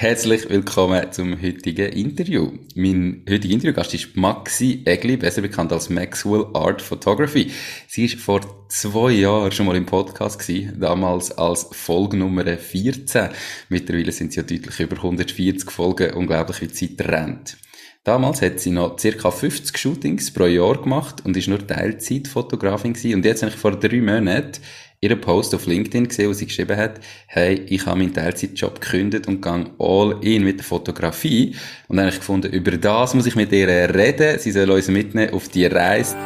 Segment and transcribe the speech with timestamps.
[0.00, 2.52] Herzlich willkommen zum heutigen Interview.
[2.76, 7.50] Mein heutiger Interviewgast ist Maxi Egli, besser bekannt als Maxwell Art Photography.
[7.88, 13.30] Sie ist vor zwei Jahren schon mal im Podcast gewesen, damals als Folge Nummer 14.
[13.70, 17.56] Mittlerweile sind es ja deutlich über 140 Folgen, unglaublich wie Zeit rennt.
[18.04, 19.30] Damals hat sie noch ca.
[19.32, 23.16] 50 Shootings pro Jahr gemacht und ist nur Teilzeitfotografin gewesen.
[23.16, 24.62] Und jetzt habe ich vor drei Monaten
[25.00, 29.28] ihren Post auf LinkedIn gesehen, wo sie geschrieben hat, hey, ich habe meinen Teilzeitjob gekündigt
[29.28, 31.54] und gehe all in mit der Fotografie.
[31.86, 34.40] Und dann habe ich gefunden, über das muss ich mit ihr reden.
[34.40, 36.16] Sie soll uns mitnehmen auf die Reise.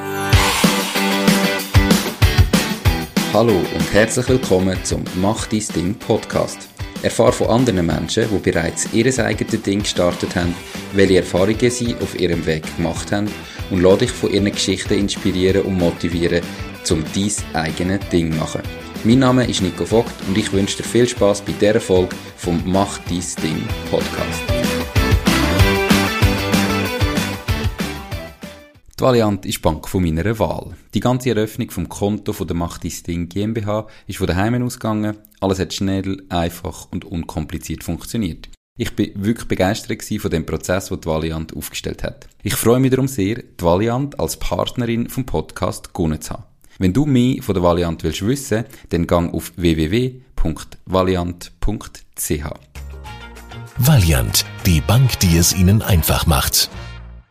[3.35, 6.69] Hallo und herzlich willkommen zum Mach dein Ding Podcast.
[7.03, 10.55] Erfahre von anderen Menschen, die bereits ihr eigenes Ding gestartet haben,
[10.95, 13.29] welche Erfahrungen sie auf ihrem Weg gemacht haben
[13.71, 16.43] und lade dich von ihren Geschichten inspirieren und motivieren,
[16.91, 18.63] um dein eigenes Ding machen.
[19.05, 22.63] Mein Name ist Nico Vogt und ich wünsche dir viel Spaß bei dieser Folge vom
[22.67, 24.43] Mach dein Ding Podcast.
[28.99, 30.77] Die Valiant ist die Bank von meiner Wahl.
[30.95, 35.17] Die ganze Eröffnung vom Konto von der Mach dein Ding GmbH ist von daheim ausgegangen.
[35.41, 38.49] Alles hat schnell, einfach und unkompliziert funktioniert.
[38.79, 42.29] Ich bin wirklich begeistert von dem Prozess, den die Valiant aufgestellt hat.
[42.43, 46.52] Ich freue mich darum sehr, die Valiant als Partnerin vom Podcast gewonnen zu haben.
[46.83, 52.45] Wenn du mehr von der Valiant willst wissen, dann gang auf www.valiant.ch.
[53.79, 56.69] Valiant, die Bank, die es Ihnen einfach macht.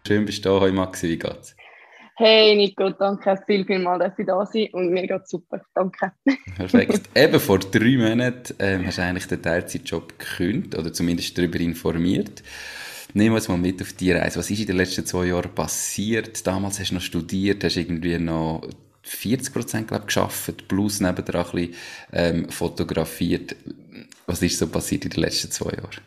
[0.08, 1.54] Schön bist du da, Maxi, wie geht's?
[2.16, 6.14] Hey Nico, danke viel, viel mal, dass ich da sein und mir geht's super, danke.
[6.56, 7.10] Perfekt.
[7.16, 12.42] Eben vor drei Monaten ähm, hast du eigentlich den Teilzeitjob gekündigt oder zumindest darüber informiert.
[13.14, 14.40] Nehmen wir uns mal mit auf die Reise.
[14.40, 16.48] Was ist in den letzten zwei Jahren passiert?
[16.48, 18.62] Damals hast du noch studiert, hast irgendwie noch
[19.12, 21.76] 40 Prozent, glaube geschafft, plus nebendran ein bisschen,
[22.14, 23.56] ähm, fotografiert.
[24.26, 26.02] Was ist so passiert in den letzten zwei Jahren?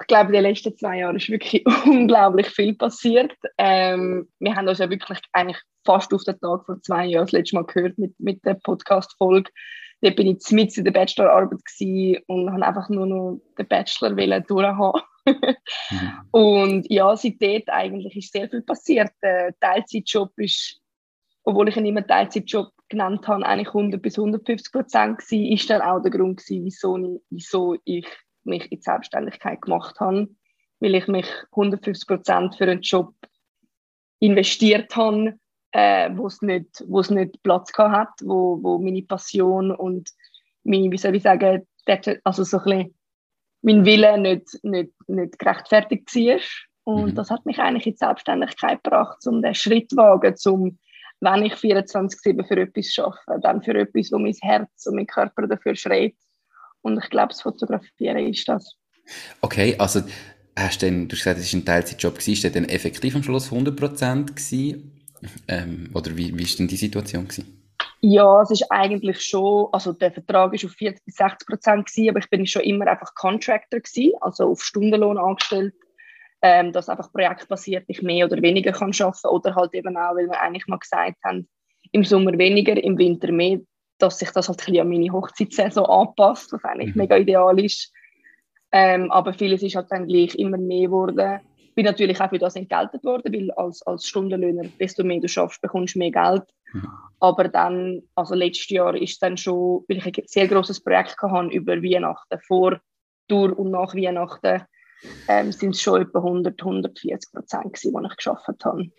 [0.00, 3.32] Ich glaube, in den letzten zwei Jahren ist wirklich unglaublich viel passiert.
[3.58, 7.32] Ähm, wir haben uns ja wirklich eigentlich fast auf den Tag vor zwei Jahren das
[7.32, 9.50] letzte Mal gehört mit, mit der Podcast-Folge.
[10.00, 11.60] Da bin ich mit in der Bachelorarbeit
[12.26, 14.10] und habe einfach nur noch den Bachelor
[14.40, 15.02] durchhaben.
[15.24, 16.12] mhm.
[16.32, 19.12] Und ja, seitdem eigentlich ist sehr viel passiert.
[19.22, 20.81] Der Teilzeitjob ist
[21.44, 25.82] obwohl ich ihn immer Teilzeitjob genannt habe, eigentlich 100 bis 150 Prozent war, ist dann
[25.82, 28.06] auch der Grund gewesen, wieso ich, wieso ich
[28.44, 30.28] mich in die Selbstständigkeit gemacht habe,
[30.80, 33.14] weil ich mich 150 Prozent für einen Job
[34.20, 35.34] investiert habe,
[35.72, 40.10] äh, wo es nicht, wo es nicht Platz hat, wo, wo meine Passion und
[40.64, 41.66] meine, wie soll ich sagen,
[42.24, 42.94] also so ein bisschen
[43.62, 46.40] mein Wille nicht, nicht, nicht gerechtfertigt war.
[46.84, 47.14] Und mhm.
[47.14, 50.78] das hat mich eigentlich in die Selbstständigkeit gebracht, um den Schritt zu wagen, um
[51.22, 55.46] wenn ich 24-7 für etwas arbeite, dann für etwas, wo mein Herz und mein Körper
[55.46, 56.14] dafür schreit.
[56.82, 58.76] Und ich glaube, das Fotografieren ist das.
[59.40, 60.00] Okay, also
[60.56, 63.52] hast denn, du hast gesagt, es war ein Teilzeitjob, war der dann effektiv am Schluss
[63.52, 65.00] 100% gewesen?
[65.46, 67.62] Ähm, oder wie, wie denn die Situation gewesen?
[68.00, 72.18] Ja, es ist eigentlich schon, also der Vertrag war auf 40 bis 60 Prozent aber
[72.18, 75.74] ich bin schon immer einfach Contractor gewesen, also auf Stundenlohn angestellt
[76.42, 80.26] ähm, dass einfach projektbasiert ich mehr oder weniger kann schaffen oder halt eben auch, weil
[80.26, 81.48] wir eigentlich mal gesagt haben,
[81.92, 83.60] im Sommer weniger, im Winter mehr,
[83.98, 87.02] dass sich das halt ein bisschen an meine Hochzeitssaison anpasst, was eigentlich mhm.
[87.02, 87.92] mega ideal ist.
[88.72, 91.40] Ähm, aber vieles ist halt dann gleich immer mehr geworden.
[91.56, 95.28] Ich bin natürlich auch für das entgeltet worden, weil als, als Stundenlöhner, desto mehr du
[95.28, 96.42] schaffst, bekommst du mehr Geld.
[96.72, 96.88] Mhm.
[97.20, 101.54] Aber dann, also letztes Jahr ist dann schon, weil ich ein sehr großes Projekt hatte
[101.54, 102.80] über Weihnachten, vor,
[103.28, 104.62] durch und nach Weihnachten,
[105.28, 108.90] ähm, sind es schon etwa 100, 140 Prozent die ich geschafft habe.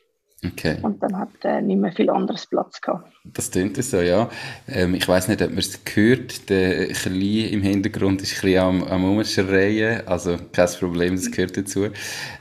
[0.46, 0.78] Okay.
[0.82, 3.12] Und dann hat äh, nicht mehr viel anderes Platz gehabt.
[3.24, 4.30] Das klingt so, ja.
[4.68, 6.50] Ähm, ich weiß nicht, ob man es gehört.
[6.50, 10.06] Der Kleine im Hintergrund ist ein bisschen am, am Umschreien.
[10.06, 11.88] Also kein Problem, das gehört dazu.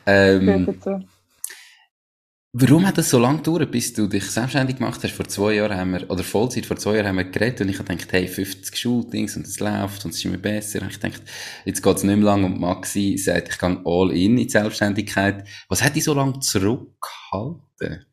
[0.06, 1.04] Ähm, gehört dazu.
[2.54, 5.14] Warum hat es so lange gedauert, bis du dich selbstständig gemacht hast?
[5.14, 7.78] Vor zwei Jahren haben wir, oder Vollzeit, vor zwei Jahren haben wir geredet und ich
[7.78, 10.82] habe gedacht, hey, 50 Shootings und es läuft und es ist immer besser.
[10.82, 11.22] Und ich dachte,
[11.64, 14.50] jetzt geht es nicht mehr lang und Maxi sagt, ich gehe all in in die
[14.50, 15.48] Selbstständigkeit.
[15.70, 18.04] Was hat dich so lange zurückgehalten?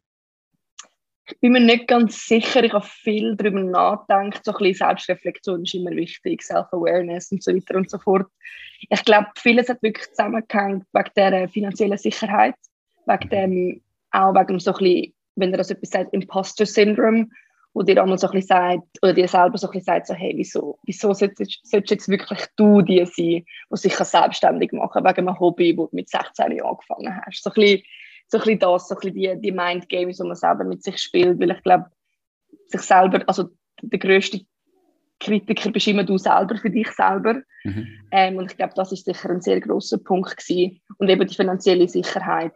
[1.28, 2.64] Ich bin mir nicht ganz sicher.
[2.64, 4.46] Ich habe viel darüber nachgedacht.
[4.46, 8.32] So ein bisschen Selbstreflexion ist immer wichtig, Self-Awareness und so weiter und so fort.
[8.90, 12.56] Ich glaube, vieles hat wirklich zusammengehängt wegen der finanziellen Sicherheit,
[13.06, 13.30] wegen mhm.
[13.30, 17.28] dem auch wegen so ein bisschen, wenn er das etwas sagt, Imposter Syndrome,
[17.74, 20.14] wo dir einmal so ein bisschen sagt, oder dir selber so ein bisschen sagt, so,
[20.14, 25.28] hey, wieso, wieso solltest, solltest jetzt wirklich du die sein, die sich selbstständig machen wegen
[25.28, 27.44] einem Hobby, wo du mit 16 Jahren angefangen hast.
[27.44, 27.84] So ein bisschen,
[28.28, 30.98] so ein bisschen das, so ein bisschen die, die Mindgames, die man selber mit sich
[30.98, 31.86] spielt, weil ich glaube,
[32.68, 33.50] sich selber, also
[33.82, 34.42] der grösste
[35.20, 37.42] Kritiker bist immer du selber für dich selber.
[37.64, 37.88] Mhm.
[38.12, 40.82] Ähm, und ich glaube, das ist sicher ein sehr großer Punkt gewesen.
[40.98, 42.54] Und eben die finanzielle Sicherheit.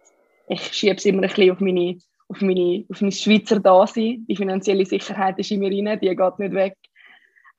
[0.48, 1.98] Ich schiebe es immer ein bisschen auf meine,
[2.28, 4.26] auf meine, auf mein Schweizer Dasein.
[4.28, 6.78] Die finanzielle Sicherheit ist immer rein, die geht nicht weg.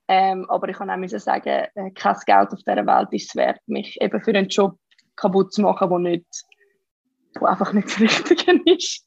[0.07, 3.59] Ähm, aber ich kann auch sagen, äh, kein Geld auf dieser Welt ist es wert,
[3.65, 4.77] mich eben für einen Job
[5.15, 6.25] kaputt zu machen, der nicht
[7.39, 9.05] wo einfach nicht das Richtige ist.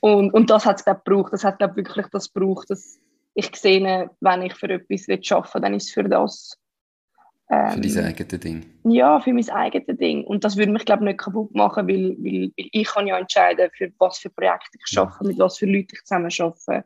[0.00, 1.32] Und, und das hat es, gebraucht.
[1.32, 2.98] Das hat, glaube wirklich das gebraucht, dass
[3.34, 6.58] ich sehe, wenn ich für etwas arbeiten will, dann ist es für das.
[7.48, 8.66] Ähm, für dein eigenes Ding?
[8.84, 10.24] Ja, für mein eigenes Ding.
[10.24, 13.18] Und das würde mich, glaube ich, nicht kaputt machen, weil, weil, weil ich kann ja
[13.18, 16.84] entscheiden, für was für Projekte ich arbeite, mit was für Leuten ich zusammen arbeite.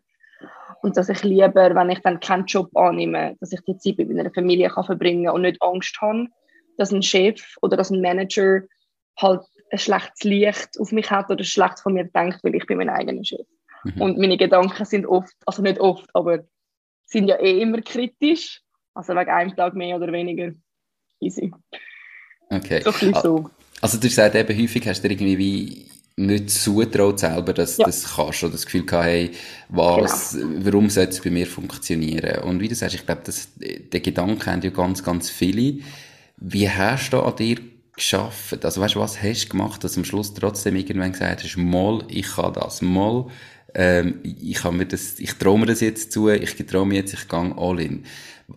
[0.83, 4.11] Und dass ich lieber, wenn ich dann keinen Job annehme, dass ich die Zeit mit
[4.11, 6.27] meiner Familie kann verbringen kann und nicht Angst habe,
[6.79, 8.63] dass ein Chef oder dass ein Manager
[9.19, 12.79] halt ein schlechtes Licht auf mich hat oder schlecht von mir denkt, weil ich bin
[12.79, 13.47] mein eigener Chef.
[13.85, 14.01] Mhm.
[14.01, 16.41] Und meine Gedanken sind oft, also nicht oft, aber
[17.05, 18.63] sind ja eh immer kritisch.
[18.95, 20.53] Also wegen einem Tag mehr oder weniger
[21.21, 21.53] easy.
[22.51, 22.83] Okay.
[22.83, 23.51] So ein so.
[23.81, 27.87] Also du sagst eben, häufig hast du irgendwie wie nicht zutraut selber, dass du ja.
[27.87, 29.31] das kannst oder das Gefühl gehabt, hey,
[29.69, 30.67] was, genau.
[30.67, 32.43] warum sollte es bei mir funktionieren?
[32.43, 33.23] Und wie du sagst, ich glaube,
[33.57, 35.81] den Gedanken haben ja ganz, ganz viele.
[36.37, 37.57] Wie hast du an dir
[37.95, 38.65] geschafft?
[38.65, 41.57] Also weißt du, was hast du gemacht, dass du am Schluss trotzdem irgendwann gesagt hast,
[41.57, 43.27] mal, ich kann das, mal,
[43.75, 47.29] ähm, ich, mir das, ich traue mir das jetzt zu, ich traue mir jetzt, ich
[47.29, 48.05] gehe all in.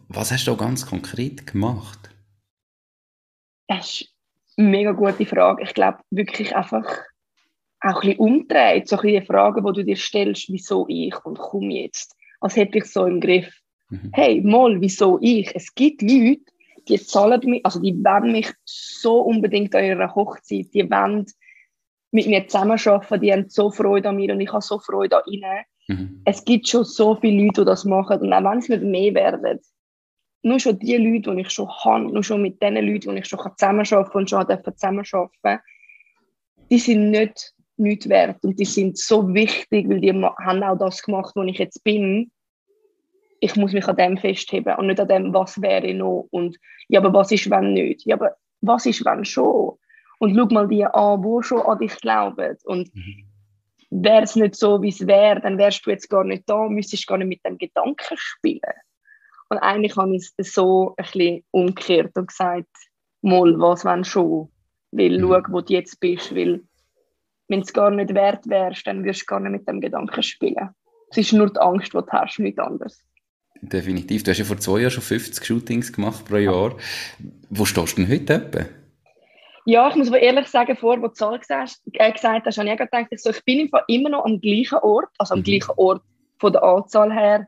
[0.07, 2.09] Was hast du ganz konkret gemacht?
[3.67, 4.13] Das ist
[4.57, 5.63] eine mega gute Frage.
[5.63, 6.85] Ich glaube wirklich einfach
[7.81, 11.13] auch ein bisschen umdreht, so ein bisschen die Fragen, die du dir stellst, wieso ich
[11.25, 13.53] und komm jetzt, als hätte ich so im Griff.
[13.89, 14.11] Mhm.
[14.13, 15.53] Hey, mal, wieso ich?
[15.55, 16.41] Es gibt Leute,
[16.87, 21.25] die zahlen mich, also die wollen mich so unbedingt an ihrer Hochzeit, die wollen
[22.11, 25.23] mit mir zusammenarbeiten, die haben so Freude an mir und ich habe so Freude an
[25.31, 25.65] ihnen.
[25.87, 26.21] Mhm.
[26.25, 29.13] Es gibt schon so viele Leute, die das machen und auch wenn es nicht mehr
[29.13, 29.59] werden,
[30.43, 33.27] nur schon die Leute, die ich schon habe, nur schon mit den Leuten, die ich
[33.27, 35.59] schon zusammenarbeiten kann und schon zusammenarbeiten
[36.69, 41.01] die sind nicht nichts wert und die sind so wichtig, weil die haben auch das
[41.01, 42.31] gemacht, wo ich jetzt bin.
[43.39, 46.57] Ich muss mich an dem festheben und nicht an dem, was wäre noch und
[46.87, 48.05] ja, aber was ist, wenn nicht?
[48.05, 49.77] Ja, aber was ist, wenn schon?
[50.19, 52.55] Und schau mal die an, wo schon an dich glauben.
[52.63, 53.25] Und mhm.
[53.89, 57.07] wäre es nicht so, wie es wäre, dann wärst du jetzt gar nicht da, müsstest
[57.07, 58.61] gar nicht mit dem Gedanken spielen.
[59.53, 62.65] Und eigentlich habe ich es so ein bisschen umgekehrt und gesagt,
[63.21, 64.49] mal, was wenn schon?
[64.91, 65.29] Weil mhm.
[65.29, 66.63] schau, wo du jetzt bist, weil
[67.49, 70.69] wenn es gar nicht wert wärst, dann wirst du gar nicht mit dem Gedanken spielen.
[71.11, 73.03] Es ist nur die Angst, die du hast, nichts anderes.
[73.61, 74.23] Definitiv.
[74.23, 76.75] Du hast ja vor zwei Jahren schon 50 Shootings gemacht pro Jahr.
[77.51, 78.65] Wo stehst du denn heute etwa?
[79.65, 82.57] Ja, ich muss aber ehrlich sagen, vor, wo du die Zahl gesagt, äh, gesagt hast,
[82.57, 85.43] habe ich gedacht, ich, so, ich bin immer noch am gleichen Ort, also am mhm.
[85.43, 86.01] gleichen Ort
[86.39, 87.47] von der Anzahl her,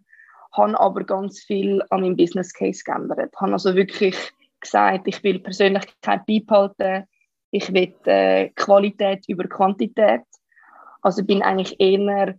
[0.58, 3.30] habe aber ganz viel an meinem Business Case geändert.
[3.32, 4.16] Ich habe also wirklich
[4.60, 7.06] gesagt, ich will Persönlichkeit beibehalten,
[7.52, 10.24] ich will äh, Qualität über Quantität.
[11.02, 12.36] Also bin eigentlich eher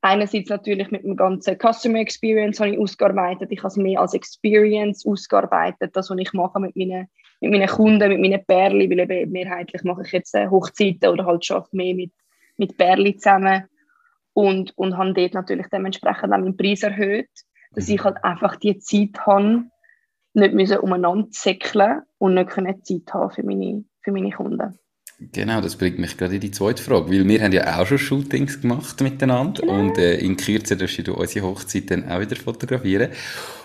[0.00, 3.48] einerseits natürlich mit dem ganzen Customer Experience habe ich ausgearbeitet.
[3.50, 7.08] Ich habe es mehr als Experience ausgearbeitet, das, was ich mache mit meinen,
[7.40, 11.26] mit meinen Kunden, mit meinen Perli, weil eben mehrheitlich mache ich jetzt äh, Hochzeiten oder
[11.26, 12.12] halt schon mehr mit,
[12.56, 13.64] mit Perli zusammen
[14.40, 17.28] und, und habe dort natürlich dementsprechend auch meinen Preis erhöht,
[17.72, 19.64] dass ich halt einfach die Zeit habe,
[20.32, 22.50] nicht müssen umeinander zäckeln und nicht
[22.86, 24.78] Zeit haben für meine, für meine Kunden.
[25.32, 27.98] Genau, das bringt mich gerade in die zweite Frage, weil wir haben ja auch schon
[27.98, 29.78] Shootings gemacht miteinander genau.
[29.78, 33.10] und äh, in Kürze darfst du unsere Hochzeit dann auch wieder fotografieren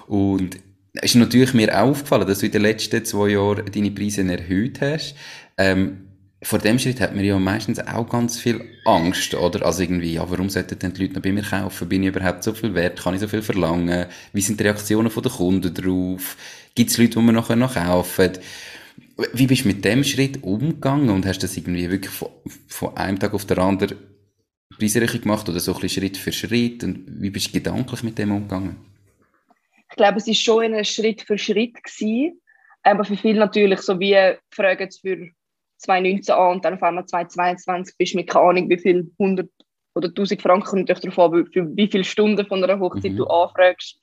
[0.08, 0.58] und
[0.96, 4.22] es ist natürlich mir auch aufgefallen, dass du in den letzten zwei Jahren deine Preise
[4.22, 5.16] erhöht hast.
[5.58, 6.05] Ähm,
[6.44, 9.66] vor dem Schritt hat man ja meistens auch ganz viel Angst, oder?
[9.66, 11.90] Also irgendwie, ja, warum sollten denn die Leute noch bei mir kaufen?
[11.90, 13.02] Bin ich überhaupt so viel wert?
[13.02, 14.06] Kann ich so viel verlangen?
[14.34, 16.38] Wie sind die Reaktionen der Kunden drauf?
[16.76, 18.34] Gibt es Leute, die man nachher noch kaufen?
[19.34, 22.30] Wie bist du mit dem Schritt umgegangen und hast das irgendwie wirklich von,
[22.68, 23.98] von einem Tag auf den anderen
[24.78, 26.84] Preiserhöhung gemacht oder so ein bisschen Schritt für Schritt?
[26.84, 28.76] Und wie bist du gedanklich mit dem umgegangen?
[29.90, 32.42] Ich glaube, es war schon ein Schritt für Schritt gewesen,
[32.84, 35.30] aber für viele natürlich so wie fragen für
[35.78, 39.50] 2019 an und dann auf einmal 2022 bist du mit keine Ahnung wie viel 100
[39.96, 43.18] oder 1000 Franken natürlich darauf an, für wie viele Stunden von einer Hochzeit mhm.
[43.18, 43.98] du anfragst,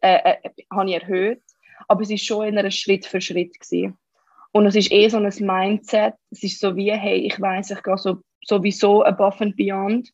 [0.00, 1.42] äh, äh, habe ich erhöht.
[1.88, 3.98] Aber es war schon ein Schritt für Schritt gewesen.
[4.52, 6.14] Und es ist eh so ein Mindset.
[6.30, 10.08] Es ist so wie, hey, ich weiß, ich gehe so, sowieso above and beyond.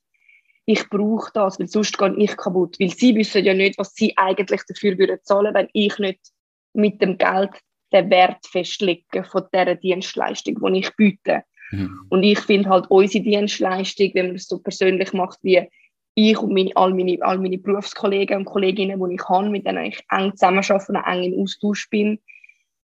[0.65, 2.81] Ich brauche das, weil sonst gehe ich kaputt.
[2.81, 6.21] Weil sie wissen ja nicht, was sie eigentlich dafür würden zahlen, wenn ich nicht
[6.73, 7.51] mit dem Geld
[7.93, 11.43] den Wert festlege von dieser Dienstleistung, die ich biete.
[11.71, 12.07] Mhm.
[12.09, 15.69] Und ich finde halt unsere Dienstleistung, wenn man es so persönlich macht, wie
[16.15, 19.87] ich und meine, all, meine, all meine Berufskollegen und Kolleginnen, die ich habe, mit denen
[19.87, 22.19] ich eng zusammenarbeite und eng im Austausch bin,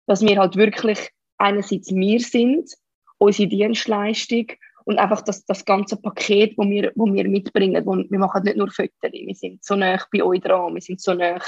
[0.06, 2.70] dass wir halt wirklich einerseits wir sind,
[3.18, 4.48] unsere Dienstleistung
[4.86, 7.86] und einfach das, das ganze Paket, das wir, wo wir mitbringen.
[7.86, 11.02] Wo, wir machen nicht nur Fotos, wir sind so nah bei euch dran, wir sind
[11.02, 11.40] so nah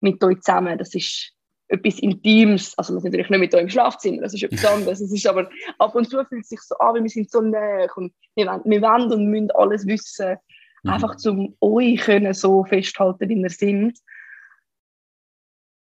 [0.00, 0.76] mit euch zusammen.
[0.76, 1.32] Das ist
[1.72, 2.76] etwas Intimes.
[2.76, 5.00] Also wir sind natürlich nicht mit euch im Schlafzimmer, das ist etwas anderes.
[5.00, 5.48] Es ist aber
[5.78, 8.46] ab und zu fühlt es sich so an, wie wir sind so nah und wir
[8.46, 10.36] wollen, wir wollen und müssen alles wissen.
[10.82, 10.90] Mhm.
[10.90, 13.98] Einfach um euch können so festhalten, wie wir sind.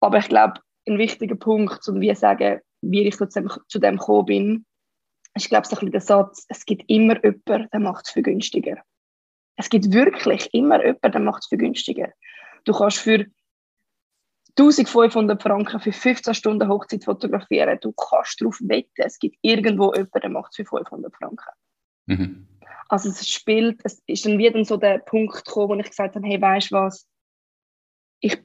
[0.00, 3.96] Aber ich glaube, ein wichtiger Punkt, um wie sagen, wie ich zu dem, zu dem
[3.96, 4.66] gekommen bin,
[5.34, 8.22] ist, glaube ich, so ein der Satz, es gibt immer jemanden, der macht es für
[8.22, 8.76] günstiger.
[9.56, 12.12] Es gibt wirklich immer jemanden, der macht es für günstiger.
[12.64, 13.26] Du kannst für
[14.58, 17.78] 1500 Franken für 15 Stunden Hochzeit fotografieren.
[17.80, 21.50] Du kannst darauf wetten, es gibt irgendwo jemanden, der macht es für 500 Franken.
[22.06, 22.48] Mhm.
[22.88, 26.26] Also es spielt, es ist dann wieder so der Punkt gekommen, wo ich gesagt habe,
[26.26, 27.06] hey, weißt du was,
[28.20, 28.38] ich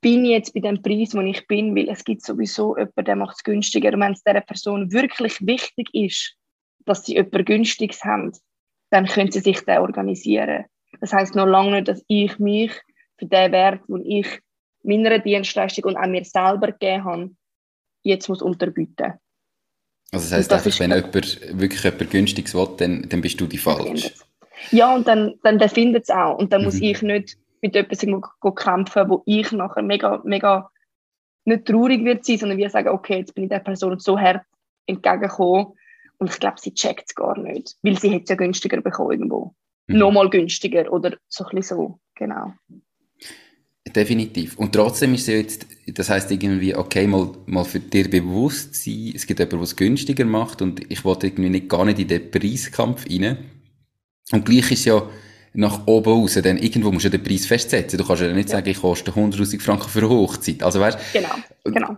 [0.00, 3.36] bin jetzt bei dem Preis, wo ich bin, weil es gibt sowieso jemanden, der macht
[3.36, 3.92] es günstiger.
[3.92, 6.36] Und wenn es dieser Person wirklich wichtig ist,
[6.84, 8.32] dass sie jemanden günstiges haben,
[8.90, 10.66] dann können sie sich da organisieren.
[11.00, 12.72] Das heißt noch lange nicht, dass ich mich
[13.18, 14.40] für den Wert, den ich
[14.82, 17.30] meiner Dienstleistung und auch mir selber gegeben habe,
[18.02, 19.14] jetzt muss unterbieten.
[20.12, 23.46] Also das heißt das einfach, wenn jemand wirklich jemand günstiges will, dann, dann bist du
[23.46, 24.12] die falsch.
[24.70, 26.38] Ja, und dann, dann findet es auch.
[26.38, 26.66] Und dann mhm.
[26.66, 30.70] muss ich nicht mit etwas kämpfen, wo ich nachher mega, mega
[31.44, 34.44] nicht traurig wird sein, sondern wir sagen, okay, jetzt bin ich der Person so hart
[34.86, 35.74] entgegengekommen
[36.18, 39.12] und ich glaube, sie checkt es gar nicht, weil sie hätte es ja günstiger bekommen
[39.12, 39.54] irgendwo.
[39.86, 39.98] Mhm.
[39.98, 42.54] Nochmal günstiger oder so ein bisschen so, genau.
[43.88, 44.58] Definitiv.
[44.58, 49.12] Und trotzdem ist es jetzt, das heißt irgendwie, okay, mal, mal für dir bewusst sein,
[49.14, 52.08] es gibt jemanden, der es günstiger macht und ich wollte irgendwie nicht, gar nicht in
[52.08, 53.38] den Preiskampf rein.
[54.32, 55.08] Und gleich ist ja,
[55.52, 57.98] nach oben raus, dann irgendwo musst du den Preis festsetzen.
[57.98, 58.56] Du kannst ja nicht ja.
[58.56, 60.62] sagen, ich koste 100.000 Franken für eine Hochzeit.
[60.62, 61.34] Also weißt, genau,
[61.64, 61.96] genau.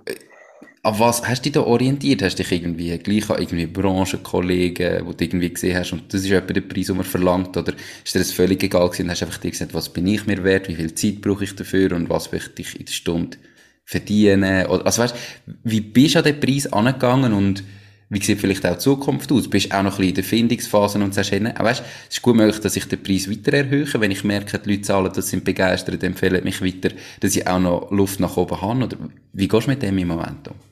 [0.85, 2.23] Auf was hast du dich da orientiert?
[2.23, 6.23] Hast du dich irgendwie gleich an irgendwie Branchenkollegen, wo du irgendwie gesehen hast, und das
[6.23, 7.73] ist etwa der Preis, den man verlangt, oder
[8.05, 9.09] ist dir das völlig egal gewesen?
[9.09, 11.55] Hast du einfach dir gesagt, was bin ich mir wert, wie viel Zeit brauche ich
[11.55, 13.39] dafür und was möchte ich in der Stunde
[13.85, 14.67] verdienen?
[14.67, 15.15] Oder, also weißt,
[15.63, 17.63] wie bist du an den Preis angegangen und
[18.11, 19.49] wie sieht vielleicht auch die Zukunft aus?
[19.49, 22.35] Bist auch noch ein bisschen in der Findungsphase und sagst, hey, weißt, es ist gut
[22.35, 25.45] möglich, dass ich den Preis weiter erhöhe, wenn ich merke, die Leute zahlen, das sind
[25.45, 28.97] begeistert, empfehlen mich weiter, dass ich auch noch Luft nach oben habe, oder
[29.33, 30.72] wie gehst du mit dem im Moment um?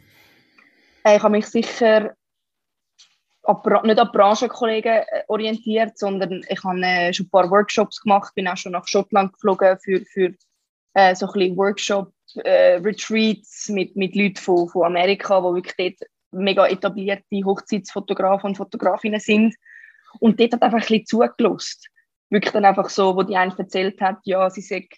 [1.04, 2.14] Äh, ich habe mich sicher
[3.84, 8.46] nicht an Branchenkollegen äh, orientiert, sondern ich habe äh, schon ein paar Workshops gemacht, bin
[8.46, 10.34] auch schon nach Schottland geflogen für, für
[10.92, 12.12] so ein bisschen Workshop,
[12.44, 18.56] äh, Retreats mit, mit Leuten von, von Amerika, die wirklich dort mega etablierte Hochzeitsfotografen und
[18.56, 19.54] Fotografinnen sind.
[20.18, 21.88] Und dort hat einfach ein bisschen zugelost.
[22.28, 24.96] Wirklich dann einfach so, wo die eine erzählt hat, ja, sie sagt,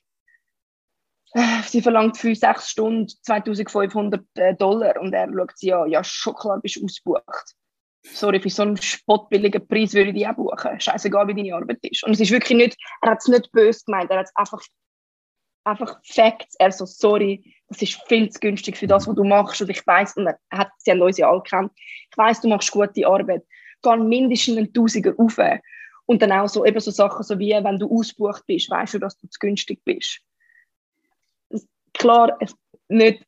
[1.66, 6.34] sie verlangt für sechs Stunden 2500 äh, Dollar und er schaut sie an, ja, schon
[6.34, 7.54] klar, bist du ausgebucht.
[8.04, 10.80] Sorry, für so einen spottbilligen Preis würde ich die auch buchen.
[10.80, 12.02] Scheißegal, wie deine Arbeit ist.
[12.04, 14.60] Und es ist wirklich nicht, er hat es nicht böse gemeint, er hat es einfach,
[15.64, 16.56] einfach Facts.
[16.58, 19.62] Er so, sorry, das ist viel zu günstig für das, was du machst.
[19.62, 22.48] Und ich weiß, und er hat, sie haben uns ja alle gekannt, ich weiß, du
[22.48, 23.44] machst gute Arbeit.
[23.82, 25.38] Geh mindestens einen Tausiger rauf.
[26.06, 28.98] Und dann auch so, eben so Sachen, so wie, wenn du ausgebucht bist, weißt du,
[28.98, 30.20] dass du zu günstig bist.
[32.02, 32.56] Klar, es
[32.88, 33.24] nicht,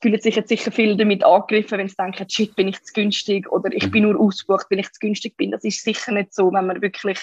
[0.00, 3.52] fühlen sich jetzt sicher viele damit angegriffen, wenn sie denken, shit, bin ich zu günstig
[3.52, 5.50] oder ich bin nur ausgebucht, wenn ich zu günstig bin.
[5.50, 7.20] Das ist sicher nicht so, wenn man wirklich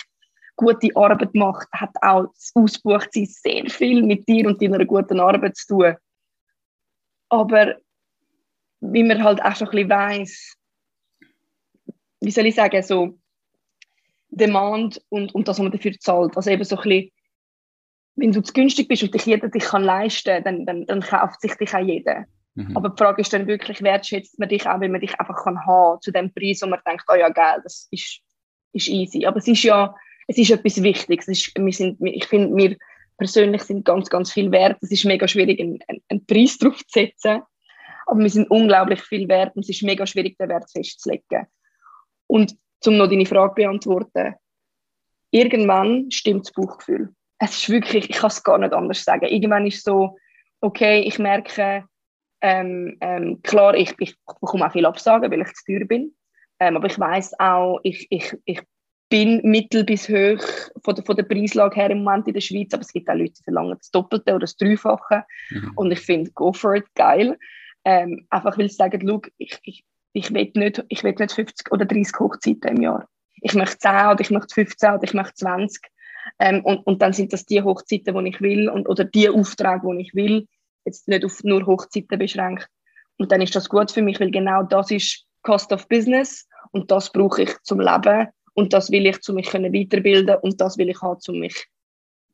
[0.55, 5.57] gute Arbeit macht, hat auch das Ausbuchtsein sehr viel mit dir und deiner guten Arbeit
[5.57, 5.95] zu tun.
[7.29, 7.77] Aber
[8.81, 10.55] wie man halt auch schon ein bisschen weiss,
[12.19, 13.17] wie soll ich sagen, so
[14.29, 16.37] Demand und, und das, was man dafür zahlt.
[16.37, 17.11] Also eben so ein bisschen,
[18.15, 21.41] wenn du zu günstig bist und dich jeder dich kann leisten dann, dann, dann kauft
[21.41, 22.25] sich dich auch jeder.
[22.55, 22.75] Mhm.
[22.75, 25.65] Aber die Frage ist dann wirklich, wertschätzt man dich auch, wenn man dich einfach kann
[25.65, 28.19] haben zu dem Preis, wo man denkt, oh ja, geil, das ist,
[28.73, 29.25] ist easy.
[29.25, 29.95] Aber es ist ja,
[30.27, 31.27] es ist etwas Wichtiges.
[31.27, 32.77] Es ist, wir sind, ich finde, wir
[33.17, 34.77] persönlich sind ganz, ganz viel wert.
[34.81, 37.41] Es ist mega schwierig, einen, einen Preis drauf zu setzen.
[38.05, 41.47] Aber wir sind unglaublich viel wert und es ist mega schwierig, den Wert festzulegen.
[42.27, 44.35] Und um noch deine Frage zu beantworten,
[45.29, 47.13] irgendwann stimmt das Bauchgefühl.
[47.43, 49.25] Es ist wirklich, ich kann es gar nicht anders sagen.
[49.25, 50.17] Irgendwann ist es so,
[50.61, 51.85] okay, ich merke,
[52.41, 56.13] ähm, ähm, klar, ich, ich bekomme auch viel Absagen, weil ich zu teuer bin.
[56.59, 58.61] Ähm, aber ich weiß auch, ich, ich, ich
[59.09, 60.43] bin mittel bis hoch
[60.83, 63.15] von der, von der Preislage her im Moment in der Schweiz, aber es gibt auch
[63.15, 65.25] Leute, die verlangen das Doppelte oder das Dreifache.
[65.49, 65.71] Mhm.
[65.75, 67.39] Und ich finde, go for it, geil.
[67.83, 69.83] Ähm, einfach weil sie sagen, look, ich, ich,
[70.13, 73.07] ich will nicht, nicht 50 oder 30 Hochzeiten im Jahr.
[73.41, 75.81] Ich möchte 10 oder ich möchte 15 oder ich möchte 20.
[76.39, 79.87] Ähm, und, und dann sind das die Hochzeiten, die ich will und, oder die Aufträge,
[79.95, 80.47] die ich will.
[80.85, 82.67] Jetzt nicht auf nur Hochzeiten beschränkt.
[83.17, 86.89] Und dann ist das gut für mich, weil genau das ist Cost of Business und
[86.91, 90.89] das brauche ich zum Leben und das will ich, um mich weiterbilden und das will
[90.89, 91.67] ich haben, um mich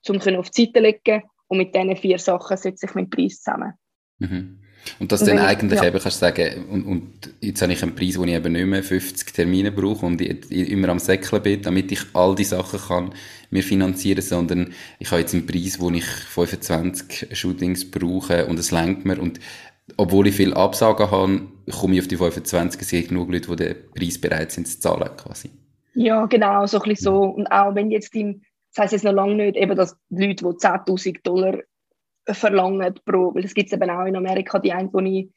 [0.01, 3.73] zum auf die Seite legen und mit diesen vier Sachen setze ich meinen Preis zusammen.
[4.19, 4.61] Mhm.
[4.99, 5.87] Und das dann eigentlich ja.
[5.87, 8.83] eben kannst sagen, und, und jetzt habe ich einen Preis, wo ich eben nicht mehr
[8.83, 12.79] 50 Termine brauche und ich, ich immer am Säckeln bin, damit ich all die Sachen
[12.79, 13.13] kann
[13.49, 18.71] mir finanzieren, sondern ich habe jetzt einen Preis, wo ich 25 Shootings brauche und es
[18.71, 19.39] lenkt mir und
[19.95, 21.41] obwohl ich viel Absagen habe,
[21.71, 24.79] komme ich auf die 25, es gibt genug Leute, die den Preis bereit sind zu
[24.79, 25.49] zahlen, quasi.
[25.93, 27.23] Ja, genau, so ein bisschen so.
[27.23, 28.41] Und auch wenn jetzt im,
[28.75, 31.59] das heisst jetzt noch lange nicht, eben, dass die Leute, die 10.000 Dollar
[32.33, 35.29] verlangen pro, weil es gibt eben auch in Amerika die eine, die ich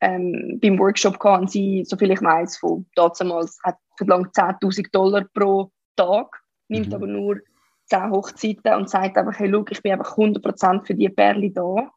[0.00, 5.70] ähm, beim Workshop hatte, sie, soviel ich weiß, von damals hat verlangt 10.000 Dollar pro
[5.96, 6.94] Tag, nimmt mhm.
[6.94, 7.40] aber nur
[7.86, 11.90] 10 Hochzeiten und sagt einfach, hey, look, ich bin einfach 100% für die Perle da.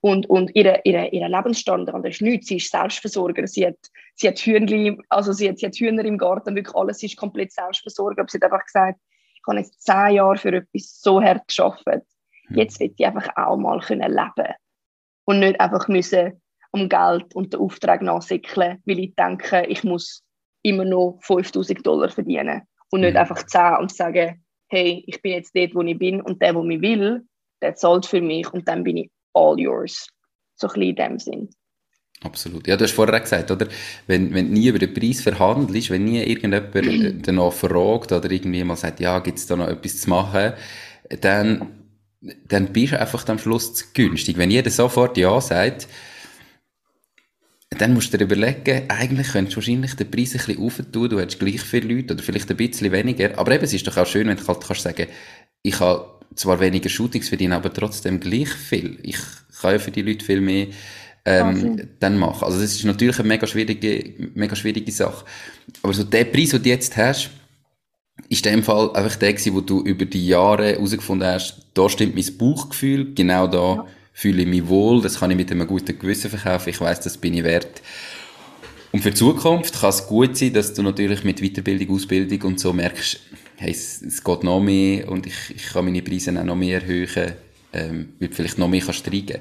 [0.00, 2.46] Und, und ihre, ihre, ihre Lebensstandard ist nichts.
[2.46, 3.48] Sie ist Selbstversorger.
[3.48, 3.78] Sie hat,
[4.14, 6.98] sie hat Hühnchen, also sie hat, sie hat Hühner im Garten, wirklich alles.
[6.98, 8.20] Sie ist komplett Selbstversorger.
[8.20, 9.00] Aber sie hat einfach gesagt,
[9.34, 11.84] ich habe jetzt zehn Jahre für etwas so hart geschafft.
[12.50, 14.54] Jetzt will ich einfach auch mal können leben
[15.24, 16.40] und nicht einfach müssen
[16.70, 20.22] um Geld und den Auftrag nachsickeln, weil ich denke, ich muss
[20.62, 23.20] immer noch 5000 Dollar verdienen und nicht mhm.
[23.20, 26.62] einfach 10 und sagen, hey, ich bin jetzt dort, wo ich bin und der, wo
[26.62, 27.26] mich will,
[27.62, 30.08] der zahlt für mich und dann bin ich all yours.
[30.56, 31.50] So ein bisschen in dem Sinn.
[32.22, 32.66] Absolut.
[32.66, 33.68] Ja, du hast vorher gesagt, oder?
[34.08, 38.30] Wenn, wenn du nie über den Preis verhandelst, wenn nie irgendjemand äh, danach fragt oder
[38.30, 40.54] irgendwie mal sagt, ja, gibt es da noch etwas zu machen,
[41.20, 41.77] dann
[42.20, 44.36] dann bist du einfach am Schluss zu günstig.
[44.36, 45.88] Wenn jeder sofort Ja sagt,
[47.70, 51.20] dann musst du dir überlegen, eigentlich könntest du wahrscheinlich den Preis ein bisschen aufentun, du
[51.20, 54.06] hättest gleich viele Leute oder vielleicht ein bisschen weniger, aber eben, es ist doch auch
[54.06, 55.06] schön, wenn du halt kannst sagen,
[55.62, 58.98] ich habe zwar weniger Shootings verdienen, aber trotzdem gleich viel.
[59.02, 59.18] Ich
[59.60, 60.68] kann ja für die Leute viel mehr
[61.24, 62.44] ähm, dann machen.
[62.44, 65.24] Also das ist natürlich eine mega schwierige, mega schwierige Sache.
[65.82, 67.30] Aber so der Preis, den du jetzt hast,
[68.28, 71.88] ist in dem Fall einfach der gewesen, wo du über die Jahre herausgefunden hast, da
[71.88, 73.86] stimmt mein Bauchgefühl, genau da ja.
[74.12, 77.16] fühle ich mich wohl, das kann ich mit einem guten Gewissen verkaufen, ich weiß, das
[77.16, 77.82] bin ich wert.
[78.90, 82.60] Und für die Zukunft kann es gut sein, dass du natürlich mit Weiterbildung, Ausbildung und
[82.60, 83.20] so merkst,
[83.56, 86.80] hey, es, es geht noch mehr und ich, ich kann meine Preise auch noch mehr
[86.80, 87.32] erhöhen,
[87.72, 89.40] ähm, weil du vielleicht noch mehr kannst steigen.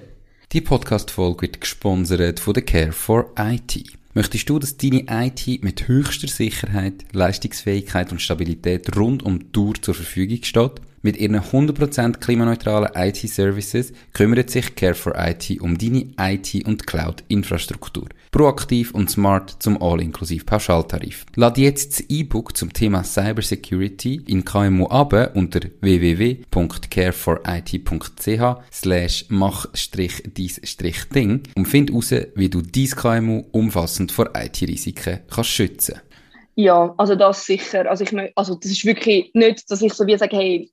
[0.51, 3.83] Die Podcast-Folge wird gesponsert von der Care for IT.
[4.17, 9.75] Möchtest du, dass deine IT mit höchster Sicherheit, Leistungsfähigkeit und Stabilität rund um die Tour
[9.79, 10.81] zur Verfügung steht?
[11.01, 18.07] Mit ihren 100% klimaneutralen IT-Services kümmert sich Care4IT um deine IT- und Cloud-Infrastruktur.
[18.31, 21.25] Proaktiv und smart zum All-inklusiv Pauschaltarif.
[21.35, 31.67] Lad jetzt das E-Book zum Thema Cybersecurity in KMU ab unter www.care4it.ch slash mach-dies-ding und
[31.67, 36.01] find heraus, wie du dein KMU umfassend vor IT-Risiken kannst schützen
[36.59, 37.87] ja, also das sicher.
[37.87, 40.71] Also, ich, also das ist wirklich nicht, dass ich so wie sage, hey,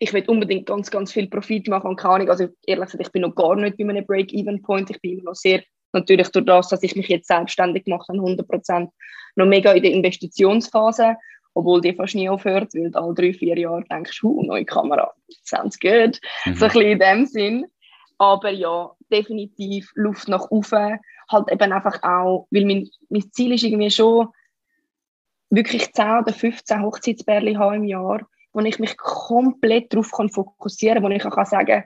[0.00, 3.12] ich will unbedingt ganz, ganz viel Profit machen und keine Ahnung, also ehrlich gesagt, ich
[3.12, 6.68] bin noch gar nicht bei einem Break-Even-Point, ich bin immer noch sehr, natürlich durch das,
[6.68, 8.88] dass ich mich jetzt selbstständig mache, 100%
[9.36, 11.16] noch mega in der Investitionsphase,
[11.54, 15.12] obwohl die fast nie aufhört, weil du alle drei, vier Jahre denkst, huh, neue Kamera,
[15.44, 16.54] sounds good, mhm.
[16.54, 17.66] so ein bisschen in dem Sinn.
[18.18, 20.98] Aber ja, definitiv Luft nach oben,
[21.30, 24.28] halt eben einfach auch, weil mein, mein Ziel ist irgendwie schon,
[25.50, 31.04] wirklich 10 oder 15 Hochzeitsbärli haben im Jahr wo ich mich komplett darauf fokussieren kann,
[31.04, 31.84] wo ich auch kann sagen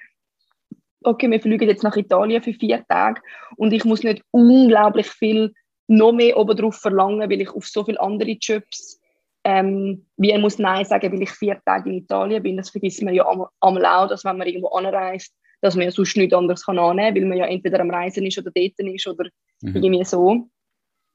[1.04, 3.20] okay, wir fliegen jetzt nach Italien für vier Tage
[3.56, 5.52] und ich muss nicht unglaublich viel
[5.88, 9.00] noch mehr oben drauf verlangen, weil ich auf so viele andere Jobs
[9.44, 12.56] ähm, wie er muss Nein sagen, weil ich vier Tage in Italien bin.
[12.56, 13.26] Das vergisst man ja
[13.60, 17.14] einmal auch, dass wenn man irgendwo anreist, dass man ja sonst nichts anderes kann annehmen
[17.14, 19.28] kann, weil man ja entweder am Reisen ist oder dort ist oder
[19.62, 19.76] mhm.
[19.76, 20.26] irgendwie so.
[20.28, 20.50] Und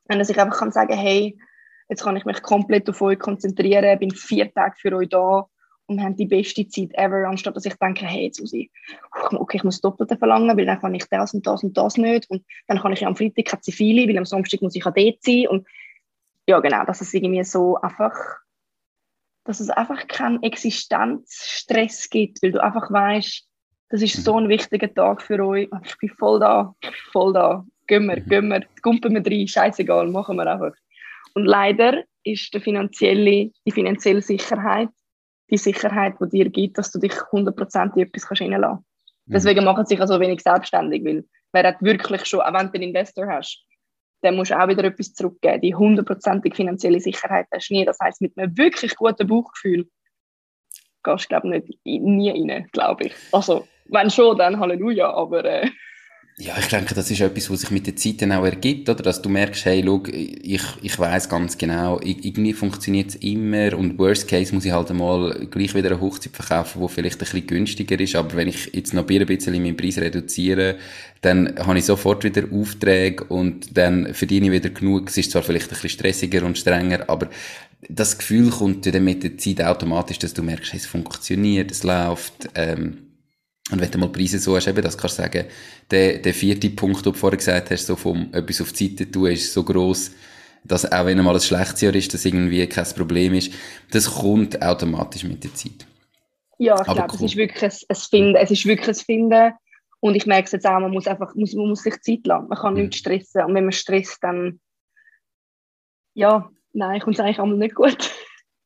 [0.09, 1.37] dass ich einfach kann sagen, hey,
[1.89, 5.47] Jetzt kann ich mich komplett auf euch konzentrieren, bin vier Tage für euch da
[5.87, 8.69] und haben die beste Zeit ever, anstatt dass ich denke, hey, jetzt muss ich,
[9.31, 12.29] okay, ich muss Doppelte verlangen, weil dann kann ich das und das und das nicht
[12.29, 14.93] und dann kann ich ja am Freitag keine Zivile, weil am Samstag muss ich an
[14.95, 15.67] dort sein und
[16.47, 18.13] ja, genau, dass es irgendwie so einfach,
[19.45, 23.47] dass es einfach keinen Existenzstress gibt, weil du einfach weißt,
[23.89, 25.69] das ist so ein wichtiger Tag für euch.
[25.85, 26.75] Ich bin voll da,
[27.11, 27.65] voll da.
[27.87, 28.29] Gehen wir, mhm.
[28.29, 30.73] gehen wir, gumpen wir rein, scheißegal, machen wir einfach.
[31.37, 34.89] Und leider ist die finanzielle, die finanzielle Sicherheit
[35.49, 38.83] die Sicherheit, die dir gibt, dass du dich 100% in etwas reinlassen kannst.
[39.27, 39.33] Mhm.
[39.33, 41.23] Deswegen machen sich auch so wenig selbstständig, weil
[41.53, 43.63] wer hat wirklich schon, auch wenn du einen Investor hast,
[44.21, 45.61] dann musst du auch wieder etwas zurückgeben.
[45.61, 47.85] Die 100%ige finanzielle Sicherheit hast du nie.
[47.85, 49.87] Das heißt, mit einem wirklich guten Bauchgefühl
[51.03, 53.15] gehst du, glaube ich, nie rein, glaube ich.
[53.31, 55.45] Also, wenn schon, dann Halleluja, aber...
[55.45, 55.69] Äh,
[56.39, 59.01] ja, ich denke, das ist etwas, was sich mit der Zeit dann auch ergibt, oder?
[59.01, 63.97] Dass du merkst, hey, schau, ich, ich weiss ganz genau, irgendwie funktioniert es immer und
[63.97, 67.47] worst case muss ich halt einmal gleich wieder eine Hochzeit verkaufen, die vielleicht ein bisschen
[67.47, 70.75] günstiger ist, aber wenn ich jetzt noch ein bisschen meinen Preis reduziere,
[71.21, 75.09] dann habe ich sofort wieder Aufträge und dann verdiene ich wieder genug.
[75.09, 77.29] Es ist zwar vielleicht ein bisschen stressiger und strenger, aber
[77.89, 81.81] das Gefühl kommt dann mit der Zeit automatisch, dass du merkst, hey, es funktioniert, es
[81.81, 83.06] läuft, ähm,
[83.71, 85.45] und wenn du mal Preise so hast, eben, das kannst du sagen,
[85.91, 89.11] der, der vierte Punkt, den du vorher gesagt hast, so vom etwas auf die Seite
[89.11, 90.11] tun, ist so gross,
[90.63, 93.51] dass auch wenn mal ein schlechtes Jahr ist, das irgendwie kein Problem ist.
[93.91, 95.85] Das kommt automatisch mit der Zeit.
[96.59, 97.15] Ja, ich glaube, cool.
[97.15, 98.35] es ist wirklich ein, ein Finden.
[98.35, 99.53] Es ist wirklich ein Finden.
[99.99, 102.47] Und ich merke es jetzt auch, man muss einfach, muss, man muss sich Zeit lassen.
[102.47, 102.81] Man kann mhm.
[102.81, 103.43] nicht stressen.
[103.45, 104.59] Und wenn man stresst, dann,
[106.13, 108.11] ja, nein, kommt es eigentlich einmal nicht gut.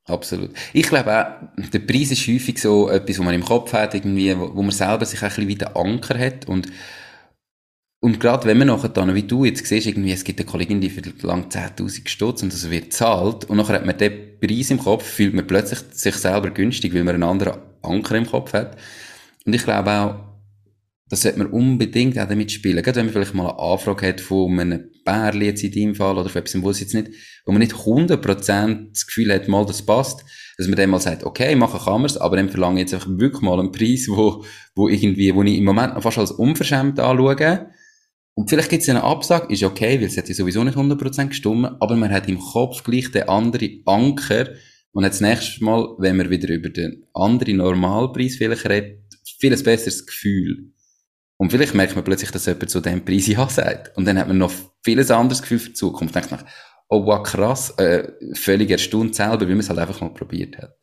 [0.06, 0.52] Absolut.
[0.74, 4.38] Ich glaube auch, der Preis ist häufig so etwas, wo man im Kopf hat, irgendwie,
[4.38, 6.68] wo, wo man selber sich ein bisschen wie den Anker hat und
[8.04, 10.82] und gerade wenn man nachher dann, wie du jetzt siehst, irgendwie, es gibt eine Kollegin,
[10.82, 14.80] die verlangt 10.000 Stutz und das wird zahlt und nachher hat man den Preis im
[14.80, 18.76] Kopf, fühlt man plötzlich sich selber günstig, weil man einen anderen Anker im Kopf hat.
[19.46, 20.16] Und ich glaube auch,
[21.10, 22.82] das sollte man unbedingt auch damit spielen.
[22.82, 26.18] Gerade wenn man vielleicht mal eine Anfrage hat von einem Bärli jetzt in deinem Fall
[26.18, 27.10] oder von etwas, wo es jetzt nicht,
[27.46, 30.24] wo man nicht 100% das Gefühl hat, mal das passt,
[30.58, 32.94] dass man dann mal sagt, okay, machen kann man es, aber dann verlange ich jetzt
[32.94, 34.44] einfach wirklich mal einen Preis, wo,
[34.76, 37.68] wo irgendwie, wo ich im Moment noch fast als unverschämt anschaue.
[38.34, 41.28] Und vielleicht gibt es einen Absag, ist okay, weil es hat ja sowieso nicht 100%
[41.28, 44.50] gestimmt, aber man hat im Kopf gleich den anderen Anker
[44.94, 49.00] und hat das nächste Mal, wenn man wieder über den anderen Normalpreis vielleicht redet,
[49.40, 50.72] viel besseres Gefühl.
[51.42, 53.98] Und vielleicht merkt man plötzlich, dass jemand zu diesem Preis Ja sagt.
[53.98, 54.52] Und dann hat man noch
[54.84, 56.14] vieles anderes Gefühl für die Zukunft.
[56.14, 56.46] Denkt nach,
[56.88, 60.78] oh wow, krass, äh, völlig erstaunt selber, weil man es halt einfach mal probiert hat.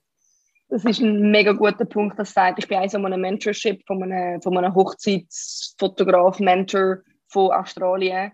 [0.68, 2.58] Das ist ein mega guter Punkt, das sagt.
[2.58, 8.32] Ich bin auch so einem Mentorship von einem, von einem Hochzeitsfotograf, Mentor von Australien.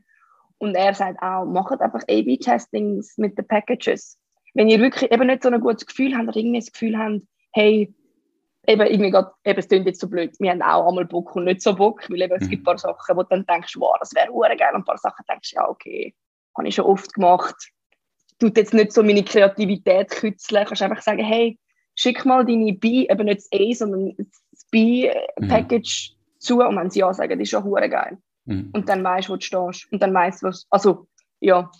[0.56, 4.18] Und er sagt auch, macht einfach A-B-Testings mit den Packages.
[4.54, 7.20] Wenn ihr wirklich eben nicht so ein gutes Gefühl habt oder irgendwie das Gefühl habt,
[7.52, 7.94] hey,
[8.66, 11.44] eben irgendwie grad, eben, es klingt jetzt so blöd, wir haben auch einmal Bock und
[11.44, 13.96] nicht so Bock, weil eben, es gibt ein paar Sachen, wo du dann denkst, wow,
[14.00, 16.14] das wäre geil, und ein paar Sachen denkst, ja, okay,
[16.57, 17.55] habe ich schon oft gemacht.
[18.38, 21.59] Tut jetzt nicht so meine Kreativität kützeln, kannst einfach sagen, hey,
[21.94, 26.40] schick mal deine B, eben nicht das A, sondern das B-Package mhm.
[26.40, 28.18] zu und wenn sie ja sagen, das ist schon geil.
[28.44, 28.70] Mhm.
[28.72, 29.92] Und dann weißt du, wo du stehst.
[29.92, 31.07] Und dann weißt du, was, also,
[31.40, 31.70] ja.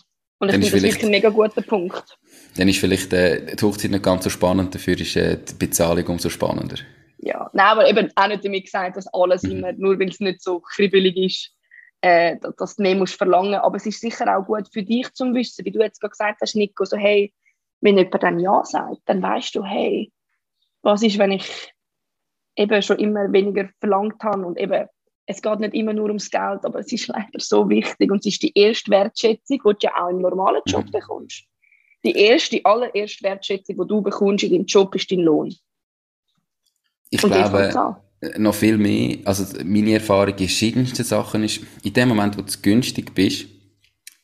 [0.53, 2.17] Und ich finde, das ist ein mega guter Punkt
[2.57, 6.05] dann ist vielleicht äh, die Hochzeit nicht ganz so spannend, dafür ist äh, die Bezahlung
[6.07, 6.77] umso spannender.
[7.17, 9.51] Ja, nein, aber eben auch nicht damit gesagt, dass alles mhm.
[9.51, 11.51] immer, nur weil es nicht so kribbelig ist,
[12.01, 15.33] äh, dass du mehr musst verlangen Aber es ist sicher auch gut für dich zum
[15.33, 17.33] Wissen, wie du jetzt gerade gesagt hast, Nico, so hey,
[17.81, 20.11] wenn jemand dann Ja sagt, dann weißt du, hey,
[20.81, 21.73] was ist, wenn ich
[22.55, 24.87] eben schon immer weniger verlangt habe und eben
[25.25, 28.33] es geht nicht immer nur ums Geld, aber es ist leider so wichtig und es
[28.33, 30.91] ist die erste Wertschätzung, die du ja auch im normalen Job mhm.
[30.91, 31.45] bekommst
[32.05, 35.53] die erste, allererste Wertschätzung, die du bekommst in deinem Job, ist dein Lohn.
[37.09, 37.97] Ich Und glaube,
[38.37, 42.51] noch viel mehr, also meine Erfahrung in verschiedensten Sachen ist, in dem Moment, wo du
[42.61, 43.47] günstig bist,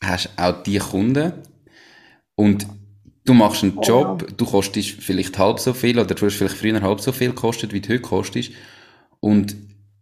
[0.01, 1.33] hast du auch die Kunden
[2.35, 2.67] und
[3.25, 4.33] du machst einen Job, oh.
[4.35, 7.73] du kostest vielleicht halb so viel oder du hast vielleicht früher halb so viel gekostet,
[7.73, 8.51] wie du heute kostest
[9.19, 9.55] und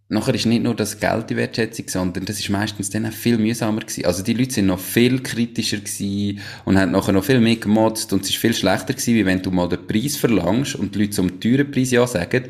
[0.09, 3.37] nachher ist nicht nur das Geld die Wertschätzung, sondern das ist meistens dann auch viel
[3.37, 4.05] mühsamer gewesen.
[4.05, 8.11] Also die Leute sind noch viel kritischer gewesen und haben nachher noch viel mehr gemotzt
[8.11, 10.99] und es ist viel schlechter gewesen, wie wenn du mal den Preis verlangst und die
[10.99, 12.49] Leute zum teuren Preis ja sagen.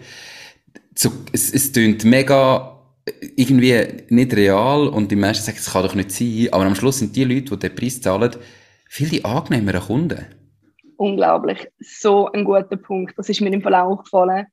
[0.96, 2.78] So, es, es tönt mega
[3.36, 7.00] irgendwie nicht real und die meisten sagen, es kann doch nicht sein, aber am Schluss
[7.00, 8.32] sind die Leute, die den Preis zahlen,
[8.88, 10.26] viel die angenehmeren Kunden.
[10.96, 11.68] Unglaublich.
[11.80, 13.18] So ein guter Punkt.
[13.18, 14.48] Das ist mir im Fall auch gefallen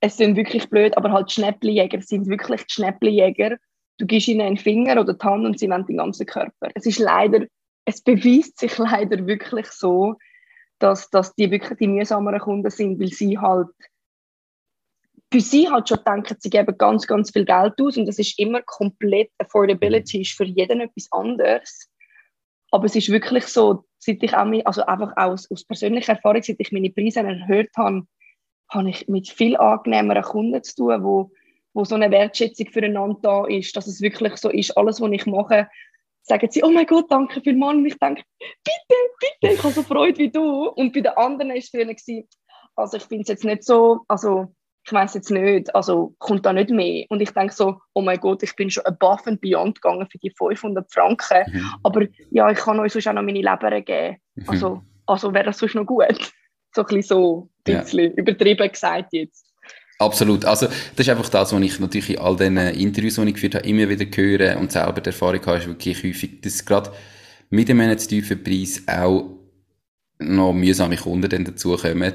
[0.00, 3.56] es sind wirklich blöd, aber halt Schnäppchenjäger sind wirklich Schnäppchenjäger.
[3.98, 6.70] Du gibst ihnen einen Finger oder die Hand und sie nehmen den ganzen Körper.
[6.74, 7.46] Es ist leider,
[7.84, 10.16] es beweist sich leider wirklich so,
[10.78, 13.68] dass, dass die wirklich die mühsameren Kunden sind, weil sie halt
[15.30, 18.38] für sie halt schon denken, sie geben ganz, ganz viel Geld aus und das ist
[18.38, 21.90] immer komplett Affordability, ist für jeden etwas anderes.
[22.70, 26.56] Aber es ist wirklich so, seit ich auch, also einfach aus, aus persönlicher Erfahrung, seit
[26.58, 28.06] ich meine Preise erhöht habe,
[28.70, 31.30] habe ich mit viel angenehmeren Kunden zu tun, wo,
[31.72, 35.26] wo so eine Wertschätzung füreinander da ist, dass es wirklich so ist, alles, was ich
[35.26, 35.68] mache,
[36.22, 37.78] sagen sie, oh mein Gott, danke vielmals.
[37.78, 40.68] Und ich denke, bitte, bitte, ich habe so Freude wie du.
[40.68, 42.28] Und bei den anderen war es für gewesen,
[42.76, 44.54] also ich finde es jetzt nicht so, also
[44.84, 47.04] ich weiß jetzt nicht, also kommt da nicht mehr.
[47.08, 50.18] Und ich denke so, oh mein Gott, ich bin schon above and beyond gegangen für
[50.18, 51.44] die 500 Franken.
[51.52, 51.70] Mhm.
[51.82, 54.16] Aber ja, ich kann euch sonst auch noch meine Leber geben.
[54.46, 56.32] Also, also wäre das sonst noch gut.
[56.74, 58.16] So ein bisschen so, ein bisschen ja.
[58.16, 59.46] übertrieben gesagt jetzt.
[59.98, 60.44] Absolut.
[60.44, 63.56] Also, das ist einfach das, was ich natürlich in all den Interviews, die ich geführt
[63.56, 66.92] habe, immer wieder höre und selber die Erfahrung habe, ist wirklich häufig, dass gerade
[67.50, 69.37] mit dem tiefen Preis auch
[70.18, 72.12] noch mühsame Kunden dann dazukommen.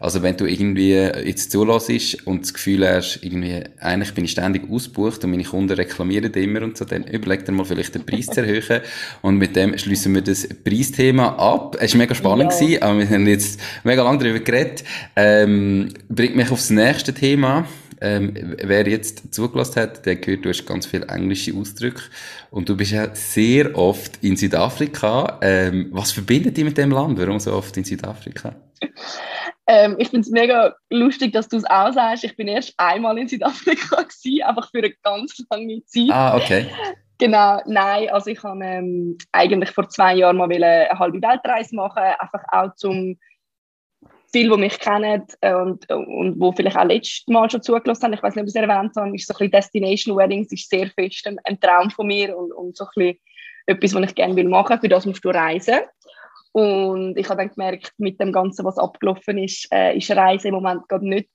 [0.00, 4.68] Also wenn du irgendwie jetzt zulässt und das Gefühl hast, irgendwie, eigentlich bin ich ständig
[4.68, 8.26] ausgebucht und meine Kunden reklamieren immer und so, dann überleg dir mal vielleicht den Preis
[8.26, 8.80] zu erhöhen.
[9.22, 11.76] Und mit dem schließen wir das Preisthema ab.
[11.78, 12.58] Es war mega spannend, ja.
[12.58, 14.82] gewesen, aber wir haben jetzt mega lange darüber geredet.
[15.14, 17.66] Ähm, bringt mich aufs nächste Thema.
[18.02, 22.02] Ähm, wer jetzt zugelassen hat, der gehört, du hast ganz viele englische Ausdrücke
[22.50, 25.38] und du bist ja sehr oft in Südafrika.
[25.40, 27.18] Ähm, was verbindet dich mit dem Land?
[27.18, 28.56] Warum so oft in Südafrika?
[29.68, 32.24] Ähm, ich finde es mega lustig, dass du es auch sagst.
[32.24, 36.10] Ich bin erst einmal in Südafrika gewesen, einfach für eine ganz lange Zeit.
[36.10, 36.66] Ah, okay.
[37.18, 42.02] Genau, nein, also ich habe ähm, eigentlich vor zwei Jahren mal eine halbe Weltreise machen,
[42.18, 43.16] einfach auch zum
[44.32, 48.14] viele, die mich kennen äh, und, und wo vielleicht auch letztes Mal schon zugelassen haben,
[48.14, 50.70] ich weiß nicht, ob ich es erwähnt habe, ist so ein bisschen Destination Weddings, ist
[50.70, 53.18] sehr fest ein, ein Traum von mir und, und so ein bisschen
[53.66, 54.80] etwas, was ich gerne will machen.
[54.80, 55.80] Für das musst du reisen.
[56.52, 60.54] Und ich habe dann gemerkt, mit dem Ganzen, was abgelaufen ist, äh, ist Reisen im
[60.54, 61.30] Moment gerade nicht,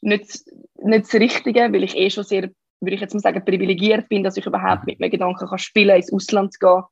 [0.00, 0.44] nicht,
[0.76, 4.22] nicht das Richtige, weil ich eh schon sehr, würde ich jetzt mal sagen, privilegiert bin,
[4.22, 6.82] dass ich überhaupt mit mir Gedanken kann spielen ins Ausland zu gehen.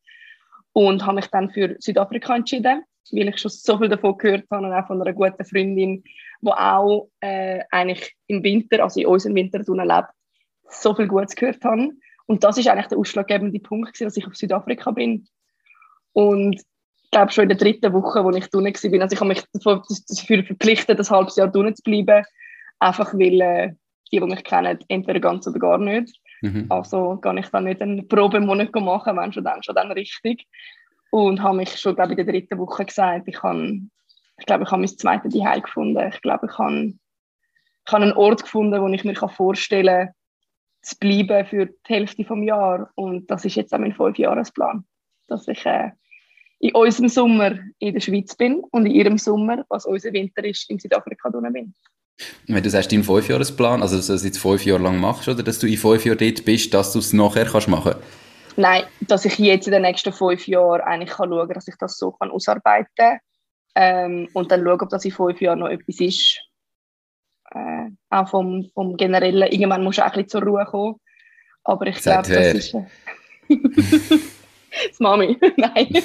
[0.72, 4.66] Und habe mich dann für Südafrika entschieden weil ich schon so viel davon gehört habe
[4.66, 6.02] und auch von einer guten Freundin,
[6.40, 10.08] die auch äh, eigentlich im Winter, also in unserem Winter lebt,
[10.68, 11.90] so viel Gutes gehört habe.
[12.26, 15.28] Und das ist eigentlich der ausschlaggebende Punkt, gewesen, dass ich auf Südafrika bin.
[16.12, 19.28] Und ich glaube schon in der dritten Woche, wo ich drinnen war, also ich habe
[19.28, 22.24] mich dafür verpflichtet, ein halbes Jahr drinnen zu bleiben,
[22.80, 23.72] einfach weil äh,
[24.12, 26.20] die, die mich kennen, entweder ganz oder gar nicht.
[26.42, 26.66] Mhm.
[26.68, 30.46] Also kann ich dann nicht einen Probemonat machen, wenn schon dann, schon dann richtig.
[31.10, 33.80] Und habe mich schon, glaube ich, in der dritten Woche gesagt, ich, habe,
[34.38, 36.10] ich glaube, ich habe mein zweites Zuhause gefunden.
[36.12, 36.92] Ich glaube, ich habe,
[37.86, 40.14] ich habe einen Ort gefunden, wo ich mir vorstellen kann,
[40.82, 42.88] zu bleiben für die Hälfte des Jahres.
[42.94, 44.84] Und das ist jetzt auch mein Fünfjahresplan,
[45.28, 45.90] dass ich äh,
[46.58, 50.70] in unserem Sommer in der Schweiz bin und in ihrem Sommer, was unser Winter ist,
[50.70, 51.74] in Südafrika bin.
[52.46, 55.42] Wenn du sagst, dein Fünfjahresplan, also dass du das jetzt fünf Jahre lang machst, oder
[55.42, 58.25] dass du in fünf Jahren dort bist, dass du es nachher kannst machen kannst?
[58.56, 61.76] Nein, dass ich jetzt in den nächsten fünf Jahren eigentlich kann schauen kann, dass ich
[61.78, 63.18] das so kann ausarbeiten kann.
[63.74, 66.40] Ähm, und dann schauen, ob das in fünf Jahren noch etwas ist.
[67.50, 69.48] Äh, auch vom, vom Generellen.
[69.52, 70.96] Irgendwann muss du auch ein bisschen zur Ruhe kommen.
[71.64, 72.74] Aber ich glaube, das ist...
[72.74, 72.86] Äh,
[73.48, 76.02] das Mami, nein.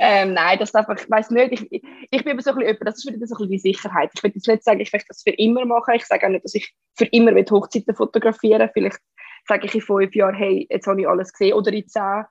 [0.00, 2.98] ähm, nein, das einfach, ich weiß nicht, ich, ich bin aber so ein bisschen, das
[2.98, 4.10] ist wieder so ein bisschen die Sicherheit.
[4.14, 5.94] Ich will jetzt nicht sagen, ich möchte das für immer machen.
[5.94, 8.70] Ich sage auch nicht, dass ich für immer Hochzeiten fotografieren.
[8.72, 8.98] Vielleicht
[9.46, 12.24] sage ich in fünf Jahren, hey, jetzt habe ich alles gesehen oder in zehn.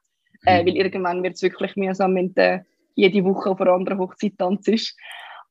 [0.46, 0.68] Äh, mhm.
[0.68, 4.96] weil irgendwann wird es wirklich mühsam, wenn du jede Woche auf einer anderen Hochzeit tanzt.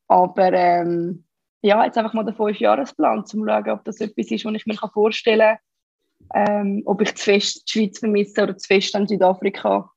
[0.07, 1.23] Aber ähm,
[1.61, 4.65] ja, jetzt einfach mal den Fünfjahresplan, um zu schauen, ob das etwas ist, was ich
[4.65, 5.57] mir vorstellen
[6.29, 6.59] kann.
[6.59, 9.89] Ähm, ob ich zu fest die Schweiz vermisse oder zu fest an Südafrika.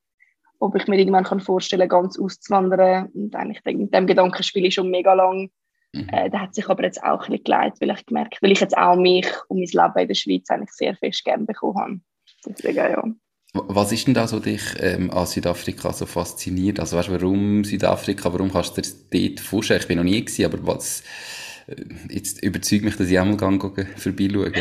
[0.61, 3.11] Ob ich mir irgendwann kann vorstellen kann, ganz auszuwandern.
[3.13, 5.51] Und eigentlich mit dem Gedanken spiele ich schon mega lang.
[5.95, 6.09] Mhm.
[6.13, 8.61] Äh, der hat sich aber jetzt auch ein bisschen geleitet, weil ich gemerkt weil ich
[8.61, 12.01] jetzt auch mich und mein Leben in der Schweiz eigentlich sehr fest gerne bekommen habe.
[12.47, 13.05] Deswegen, ja.
[13.53, 16.81] Was ist denn das, was dich ähm, an Südafrika so fasziniert?
[16.81, 19.81] Also weißt du, warum Südafrika, warum kannst du dir dort vorstellen?
[19.81, 21.05] Ich bin noch nie gewesen, aber was,
[21.69, 21.77] äh,
[22.11, 24.55] jetzt überzeugt mich, dass ich auch mal gehe, vorbeischauen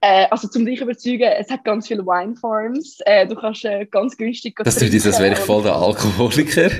[0.00, 4.16] äh, Also zum dich überzeugen, es hat ganz viele Winefarms, äh, du kannst äh, ganz
[4.16, 6.70] günstig Das tut als wäre ich voll der Alkoholiker.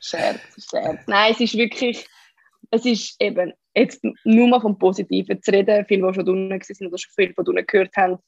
[0.00, 0.38] Scherz,
[0.70, 1.00] Scherz.
[1.06, 2.06] Nein, es ist wirklich
[2.72, 6.86] es ist eben jetzt nur mal vom Positiven zu reden, viele, die schon unten waren
[6.88, 8.18] oder schon viel von unten gehört haben.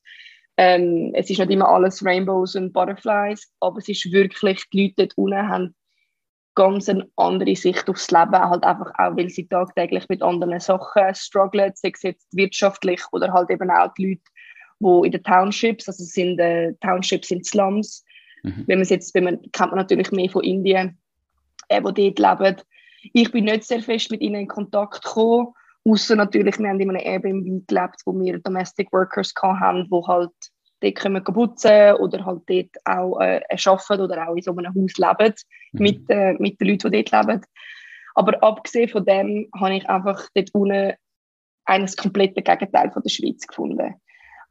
[0.56, 4.94] Ähm, es ist nicht immer alles Rainbows und Butterflies, aber es ist wirklich, die Leute
[4.98, 5.74] dort unten haben
[6.54, 11.14] ganz eine andere Sicht aufs Leben, halt einfach auch, weil sie tagtäglich mit anderen Sachen
[11.14, 14.22] strugglen, sei es jetzt wirtschaftlich oder halt eben auch die Leute,
[14.78, 18.04] die in den Townships, also sind äh, Townships sind Slums,
[18.42, 18.64] mhm.
[18.66, 20.98] wenn man jetzt, wenn man, kennt man natürlich mehr von Indien,
[21.68, 22.56] äh, wo dort leben,
[23.12, 26.90] ich bin nicht sehr fest mit ihnen in Kontakt gekommen, außer natürlich, wir haben in
[26.90, 30.32] einem Airbnb gelebt, wo wir Domestic Workers hatten, die halt
[30.80, 34.96] dort können putzen oder halt dort auch äh, arbeiten oder auch in so einem Haus
[34.96, 35.34] leben
[35.72, 35.82] mhm.
[35.82, 37.42] mit, äh, mit den Leuten, die dort leben.
[38.14, 40.92] Aber abgesehen von dem habe ich einfach dort unten
[41.64, 43.94] eines komplette Gegenteil von der Schweiz gefunden.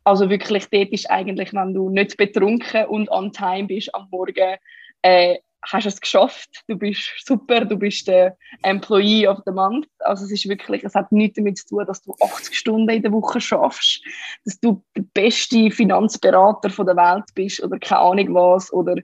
[0.03, 4.57] Also wirklich, dort ist eigentlich, wenn du nicht betrunken und on time bist am Morgen,
[5.01, 5.37] äh,
[5.71, 9.87] hast es geschafft, du bist super, du bist der Employee of the Month.
[9.99, 13.01] Also es ist wirklich, es hat nichts damit zu tun, dass du 80 Stunden in
[13.01, 14.03] der Woche schaffst,
[14.45, 18.95] dass du der beste Finanzberater von der Welt bist oder keine Ahnung was oder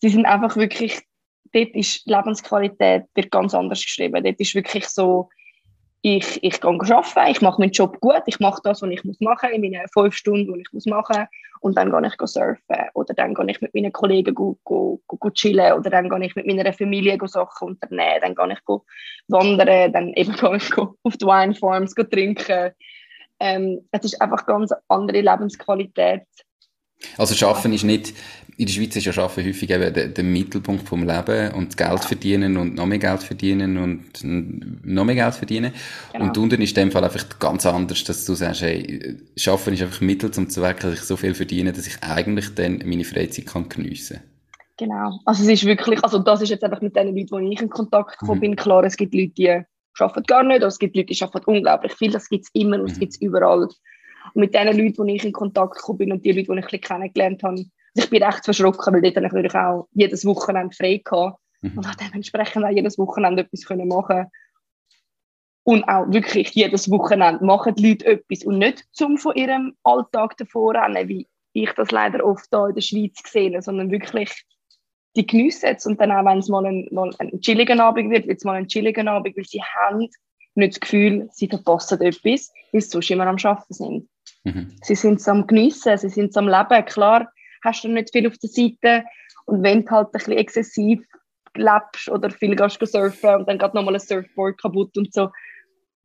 [0.00, 1.00] sie sind einfach wirklich
[1.52, 4.22] dort ist Lebensqualität wird ganz anders geschrieben.
[4.22, 5.28] Dort ist wirklich so,
[6.02, 9.20] ich, ich gehe arbeiten, ich mache meinen Job gut, ich mache das, was ich muss
[9.20, 11.26] machen in meinen fünf Stunden, die ich muss machen
[11.60, 15.30] und dann gehe ich surfen oder dann gehe ich mit meinen Kollegen go, go, go
[15.30, 18.84] chillen oder dann gehe ich mit meiner Familie go Sachen unternehmen, dann gehe ich go
[19.28, 22.72] wandern, dann eben gehe ich go auf die Wine Farms go trinken.
[23.40, 26.26] Ähm, es ist einfach ganz andere Lebensqualität.
[27.16, 28.12] Also Schaffen ist nicht
[28.58, 32.04] in der Schweiz ist ja Arbeiten häufig eben der, der, Mittelpunkt vom Leben und Geld
[32.04, 35.72] verdienen und noch mehr Geld verdienen und noch mehr Geld verdienen.
[36.12, 36.24] Genau.
[36.24, 39.82] Und unten ist in dem Fall einfach ganz anders, dass du sagst, hey, Schaffen ist
[39.82, 43.46] einfach Mittel zum Zweck, dass ich so viel verdiene, dass ich eigentlich dann meine Freizeit
[43.46, 44.20] kann geniessen
[44.76, 45.20] Genau.
[45.24, 47.70] Also es ist wirklich, also das ist jetzt einfach mit den Leuten, wo ich in
[47.70, 48.42] Kontakt gekommen mhm.
[48.42, 48.56] bin.
[48.56, 49.50] Klar, es gibt Leute, die
[49.98, 52.10] arbeiten gar nicht, aber es gibt Leute, die arbeiten unglaublich viel.
[52.10, 53.00] Das gibt es immer und es mhm.
[53.00, 53.68] gibt es überall.
[54.34, 56.56] Und mit den Leuten, wo ich in Kontakt gekommen bin und die Leute, die ich
[56.56, 57.64] ein bisschen kennengelernt habe,
[57.94, 61.78] ich bin recht verschrocken, weil dort habe ich natürlich auch jedes Wochenende frei gehabt mhm.
[61.78, 64.26] und habe dementsprechend auch jedes Wochenende etwas können machen
[65.68, 70.34] und auch wirklich jedes Wochenende machen die Leute etwas und nicht zum von ihrem Alltag
[70.38, 74.32] davor rennen, wie ich das leider oft hier in der Schweiz sehe, sondern wirklich
[75.14, 78.38] die geniessen und dann auch, wenn es mal ein, mal ein chilliger Abend wird, wird
[78.38, 80.08] es mal ein chilliger Abend, weil sie haben
[80.54, 84.08] nicht das Gefühl, sie verpassen etwas, weil sie sonst immer am Arbeiten sind.
[84.44, 84.76] Mhm.
[84.82, 86.84] Sie sind am Geniessen, sie sind am Leben.
[86.86, 87.30] Klar,
[87.62, 89.04] hast du nicht viel auf der Seite.
[89.46, 91.00] Und wenn du halt ein bisschen exzessiv
[91.54, 95.30] lebst oder viel gehst surfen und dann geht nochmal ein Surfboard kaputt und so,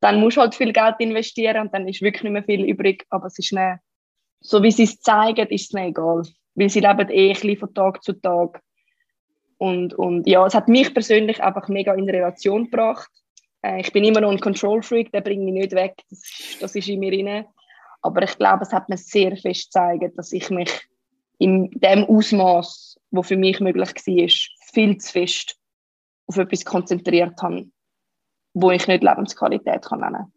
[0.00, 3.06] dann musst du halt viel Geld investieren und dann ist wirklich nicht mehr viel übrig.
[3.10, 3.78] Aber es ist nicht,
[4.40, 6.22] so wie sie es zeigen, ist es mir egal.
[6.54, 8.60] Weil sie leben eh ein bisschen von Tag zu Tag.
[9.58, 13.08] Und, und ja, es hat mich persönlich einfach mega in Relation gebracht.
[13.62, 15.94] Äh, ich bin immer noch ein Control-Freak, der bringt mich nicht weg.
[16.10, 16.20] Das,
[16.60, 17.46] das ist in mir drin.
[18.04, 20.70] Aber ich glaube, es hat mir sehr fest gezeigt, dass ich mich
[21.38, 24.28] in dem Ausmaß, wo für mich möglich war,
[24.72, 25.56] viel zu fest
[26.26, 27.66] auf etwas konzentriert habe,
[28.52, 30.30] wo ich nicht Lebensqualität kann nennen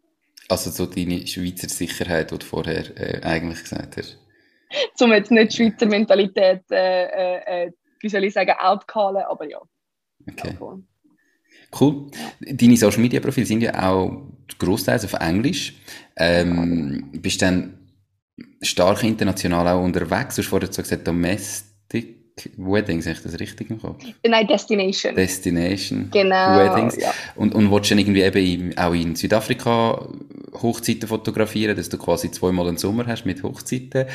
[0.48, 4.18] Also so deine Schweizer Sicherheit, die du vorher äh, eigentlich gesagt hast?
[4.94, 9.60] Zum jetzt nicht Schweizer Mentalität, äh, äh, äh wie soll ich sagen, outcallen, aber ja.
[10.26, 10.56] Okay.
[11.78, 12.10] Cool.
[12.40, 14.22] Deine Social Media Profile sind ja auch
[14.58, 15.74] großteils auf Englisch.
[16.18, 17.74] Ähm, bist dann
[18.62, 20.36] stark international auch unterwegs.
[20.36, 21.68] Du hast vorher so gesagt, Domestic
[22.56, 24.02] Weddings, habe ich das richtig im Kopf?
[24.26, 25.14] Nein, Destination.
[25.14, 26.96] Destination genau, Weddings.
[26.96, 27.12] Ja.
[27.36, 30.08] Und, und willst du dann irgendwie eben auch in Südafrika
[30.54, 34.06] Hochzeiten fotografieren, dass du quasi zweimal einen Sommer hast mit Hochzeiten?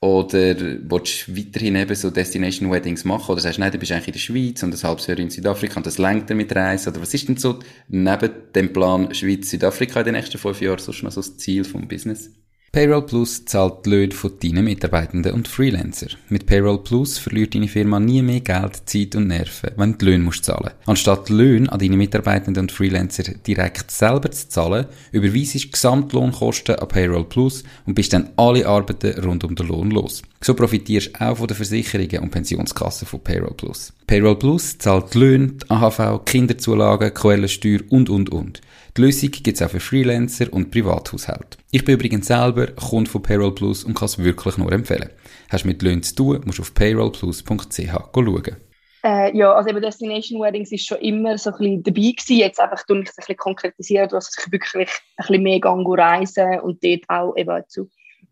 [0.00, 3.32] Oder willst du weiterhin eben so Destination Weddings machen?
[3.32, 5.30] Oder sagst du, nein, du bist eigentlich in der Schweiz und ein halbes Jahr in
[5.30, 6.90] Südafrika und das lenkt dir mit Reisen?
[6.90, 11.02] Oder was ist denn so neben dem Plan Schweiz-Südafrika in den nächsten fünf Jahren sonst
[11.02, 12.30] noch so das Ziel vom Business?
[12.72, 16.06] Payroll Plus zahlt die Löhne von deinen Mitarbeitenden und Freelancer.
[16.28, 20.04] Mit Payroll Plus verliert deine Firma nie mehr Geld, Zeit und Nerven, wenn du die
[20.04, 24.86] Löhne musst zahlen Anstatt die Löhne an deine Mitarbeitenden und Freelancer direkt selber zu zahlen,
[25.10, 29.90] überweisest du Gesamtlohnkosten an Payroll Plus und bist dann alle Arbeiten rund um den Lohn
[29.90, 30.22] los.
[30.40, 33.92] So profitierst du auch von den Versicherungen und Pensionskassen von Payroll Plus.
[34.10, 38.60] Payroll Plus zahlt die Löhne, die AHV, Kinderzulagen, Quellensteuer und, und, und.
[38.96, 41.58] Die Lösung gibt es auch für Freelancer und Privathaushalte.
[41.70, 45.10] Ich bin übrigens selber Kunde von Payroll Plus und kann es wirklich nur empfehlen.
[45.48, 48.56] Hast du mit Löhnen zu tun, musst du auf payrollplus.ch schauen.
[49.04, 52.36] Äh, ja, also eben Destination Weddings ist schon immer so ein bisschen dabei gewesen.
[52.36, 55.86] Jetzt einfach tue ich es ein bisschen konkretisiert, dass ich wirklich ein bisschen mehr gang
[55.88, 57.88] reisen und dort auch eben zu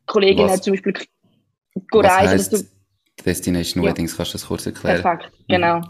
[0.06, 0.60] Kolleginnen Was?
[0.60, 0.94] zum Beispiel
[1.92, 2.30] was reisen.
[2.30, 2.77] Heisst
[3.28, 3.90] Destination ja.
[3.90, 5.02] Weddings, kannst du das kurz erklären?
[5.02, 5.78] Perfekt, genau.
[5.78, 5.84] Mhm.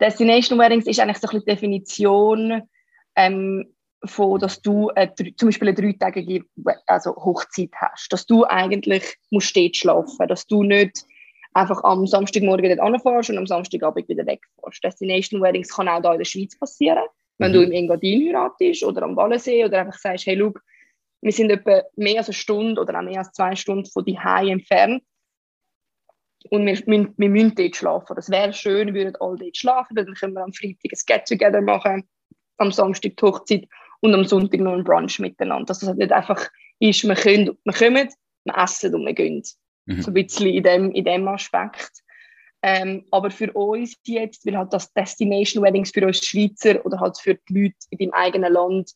[0.00, 2.62] Destination Weddings ist eigentlich so ein bisschen die Definition
[3.16, 6.44] ähm, von, dass du äh, zum Beispiel eine dreitägige
[6.86, 11.04] also Hochzeit hast, dass du eigentlich musst stets schlafen, dass du nicht
[11.54, 14.84] einfach am Samstagmorgen dort anfährst und am Samstagabend wieder wegfährst.
[14.84, 17.04] Destination Weddings kann auch hier in der Schweiz passieren,
[17.38, 17.54] wenn mhm.
[17.54, 20.60] du im Engadin heiratest oder am Wallensee oder einfach sagst, hey, look,
[21.22, 24.18] wir sind etwa mehr als eine Stunde oder auch mehr als zwei Stunden von die
[24.22, 25.02] entfernt
[26.50, 28.16] und wir, wir, wir müssen dort schlafen.
[28.16, 31.60] Das wäre schön, wir würden alle dort schlafen, dann können wir am Freitag ein Get-Together
[31.60, 32.08] machen
[32.58, 33.68] am Samstag die Hochzeit
[34.00, 35.66] und am Sonntag noch ein Brunch miteinander.
[35.66, 38.08] Dass es halt nicht einfach ist, wir, können, wir kommen,
[38.44, 39.42] wir essen und wir gehen.
[39.86, 40.02] Mhm.
[40.02, 42.02] So ein bisschen in dem, in dem Aspekt.
[42.62, 47.18] Ähm, aber für uns jetzt, weil halt das Destination Weddings für uns Schweizer oder halt
[47.18, 48.92] für die Leute in deinem eigenen Land,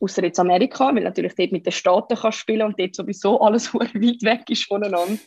[0.00, 3.72] außer jetzt Amerika, weil natürlich dort mit den Staaten kannst spielen und dort sowieso alles
[3.74, 5.18] weit weg ist voneinander,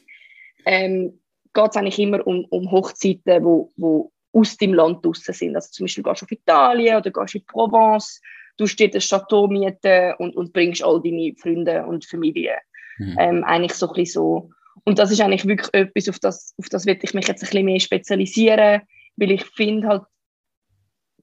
[0.65, 1.19] ähm,
[1.53, 5.55] geht es eigentlich immer um, um Hochzeiten, wo, wo aus dem Land draußen sind.
[5.55, 8.19] Also zum Beispiel gehst du auf Italien oder gehst in Provence,
[8.57, 12.57] du stehst ein Chateau mieten und, und bringst all deine Freunde und Familie.
[12.97, 13.17] Mhm.
[13.19, 14.49] Ähm, eigentlich so ein bisschen so.
[14.85, 17.47] Und das ist eigentlich wirklich etwas, auf das, auf das will ich mich jetzt ein
[17.47, 18.81] bisschen mehr spezialisieren,
[19.17, 20.03] weil ich finde halt,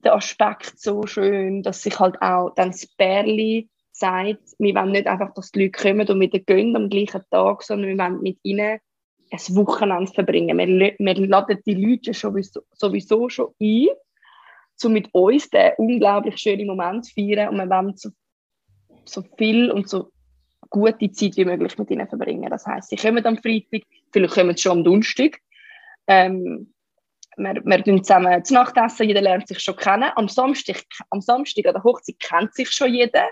[0.03, 5.05] den Aspekt so schön, dass sich halt auch dann das Bärli sagt, wir wollen nicht
[5.05, 8.39] einfach, dass die Leute kommen und wieder gehen am gleichen Tag, sondern wir wollen mit
[8.41, 8.79] ihnen
[9.31, 10.57] ein Wochenende verbringen.
[10.57, 13.87] Wir, wir laden die Leute sowieso, schon ein,
[14.83, 18.09] um mit uns den unglaublich schönen Moment zu feiern und wir wollen so,
[19.05, 20.11] so viel und so
[20.69, 22.49] gute Zeit wie möglich mit ihnen verbringen.
[22.49, 25.39] Das heißt, sie kommen am Freitag, vielleicht kommen sie schon am Donnerstag.
[26.07, 26.73] Ähm,
[27.37, 30.11] wir, wir tun zusammen zu Nacht essen, jeder lernt sich schon kennen.
[30.15, 33.29] Am Samstag, am Samstag an der Hochzeit kennt sich schon jeder.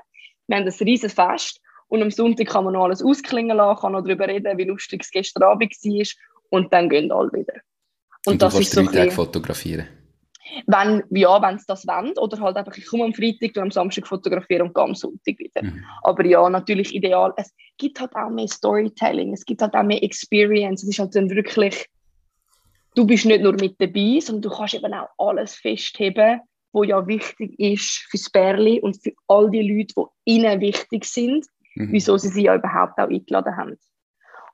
[0.47, 3.91] Wir haben ein riesiges Fest und am Sonntag kann man noch alles ausklingen lassen, kann
[3.91, 6.07] noch darüber reden, wie lustig es gestern Abend war
[6.49, 7.53] und dann gehen alle wieder.
[8.25, 9.87] Und, und das ist so drei Tage fotografieren?
[10.65, 13.71] Wenn, ja, wenn es das wollen, oder halt einfach, ich komme am Freitag, du am
[13.71, 15.63] Samstag fotografieren und gehe am Sonntag wieder.
[15.63, 15.83] Mhm.
[16.01, 17.33] Aber ja, natürlich ideal.
[17.37, 21.15] Es gibt halt auch mehr Storytelling, es gibt halt auch mehr Experience, es ist halt
[21.15, 21.85] dann wirklich,
[22.95, 27.05] du bist nicht nur mit dabei, sondern du kannst eben auch alles festheben, wo ja
[27.07, 31.91] wichtig ist fürs Bärli und für all die Leute, die ihnen wichtig sind, mhm.
[31.91, 33.77] wieso sie sie ja überhaupt auch eingeladen haben.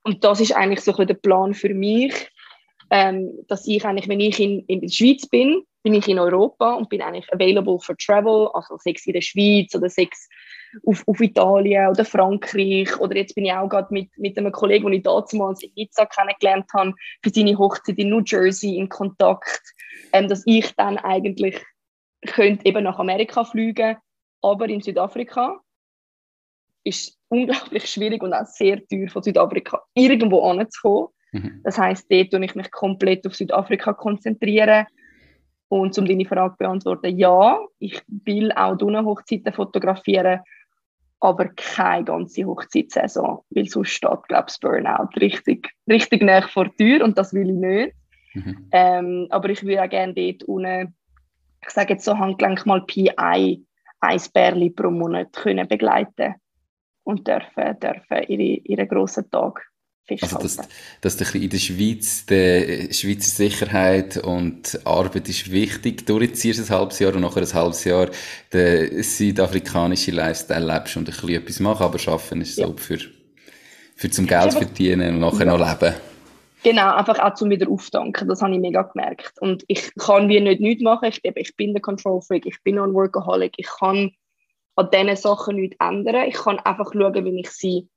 [0.03, 2.29] Und das ist eigentlich so ein der Plan für mich,
[2.91, 6.73] ähm, dass ich eigentlich, wenn ich in, in der Schweiz bin, bin ich in Europa
[6.73, 10.27] und bin eigentlich available for travel, also sechs in der Schweiz oder sechs
[10.85, 14.85] auf, auf Italien oder Frankreich oder jetzt bin ich auch gerade mit, mit einem Kollegen,
[14.85, 16.93] den ich damals in Nizza kennengelernt habe,
[17.23, 19.61] für seine Hochzeit in New Jersey in Kontakt,
[20.11, 21.63] ähm, dass ich dann eigentlich
[22.25, 23.97] könnte eben nach Amerika fliegen,
[24.41, 25.59] aber in Südafrika
[26.85, 31.09] ist unglaublich schwierig und auch sehr teuer von Südafrika irgendwo anzukommen.
[31.31, 31.61] Mhm.
[31.63, 34.85] Das heißt, dort tue ich mich komplett auf Südafrika konzentrieren.
[35.67, 40.39] Und um deine Frage zu beantworten, ja, ich will auch Hochzeiten fotografieren,
[41.19, 46.75] aber keine ganze Hochzeitssaison, weil sonst steht, glaube ich, Burnout richtig, richtig nah vor der
[46.75, 47.95] Tür und das will ich nicht.
[48.35, 48.67] Mhm.
[48.71, 50.93] Ähm, aber ich würde auch gerne dort unten,
[51.63, 53.65] ich sage jetzt so Handgelenk mal Pi, ein,
[54.01, 56.35] ein Bärli pro Monat können begleiten
[57.05, 59.71] und dürfen, dürfen ihre, ihren grossen Tag
[60.21, 60.57] also dass,
[61.01, 66.05] dass in der Schweiz die Schweizer Sicherheit und Arbeit ist wichtig.
[66.05, 68.09] Du ziehst ein halbes Jahr und nachher ein halbes Jahr
[68.53, 72.67] den südafrikanischen Lifestyle lebst und ein bisschen etwas machen, aber arbeiten ist ja.
[72.67, 72.99] so für,
[73.95, 75.57] für zum Geld verdienen und nachher ja.
[75.57, 75.95] noch leben.
[76.63, 78.27] Genau, einfach auch zum wieder auftanken.
[78.27, 79.39] Das habe ich mega gemerkt.
[79.39, 81.09] Und ich kann wie nicht nichts machen.
[81.09, 83.53] Ich, ich bin der Control Freak, ich bin ein Workaholic.
[83.57, 84.11] Ich kann
[84.75, 86.27] an diesen Sachen nichts ändern.
[86.27, 87.87] Ich kann einfach schauen, wie ich sie,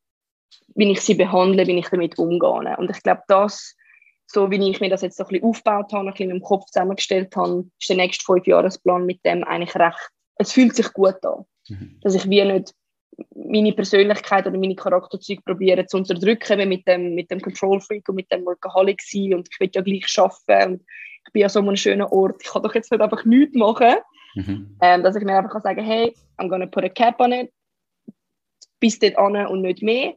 [0.74, 2.76] wie ich sie behandle, wie ich damit umgehe.
[2.76, 3.76] Und ich glaube, das,
[4.26, 6.66] so wie ich mir das jetzt so ein bisschen aufgebaut habe, ein bisschen im Kopf
[6.66, 11.44] zusammengestellt habe, ist der nächste Fünfjahresplan mit dem eigentlich recht, es fühlt sich gut an.
[11.68, 11.98] Mhm.
[12.02, 12.74] Dass ich wie nicht
[13.34, 18.14] meine Persönlichkeit oder meine Charakterzüge probiere zu unterdrücken, mit dem, mit dem Control Freak und
[18.14, 20.82] mit dem Workaholic sein und ich will ja gleich arbeiten und
[21.26, 23.56] ich bin ja so an einem schönen Ort, ich kann doch jetzt nicht einfach nichts
[23.56, 23.96] machen,
[24.38, 24.76] Mhm.
[24.80, 27.52] Ähm, dass ich mir einfach sagen kann, hey, I'm gonna put a cap on it,
[28.78, 30.14] bis dort an und nicht mehr.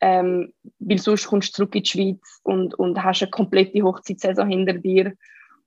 [0.00, 4.48] Ähm, weil sonst kommst du zurück in die Schweiz und, und hast eine komplette Hochzeitssaison
[4.48, 5.14] hinter dir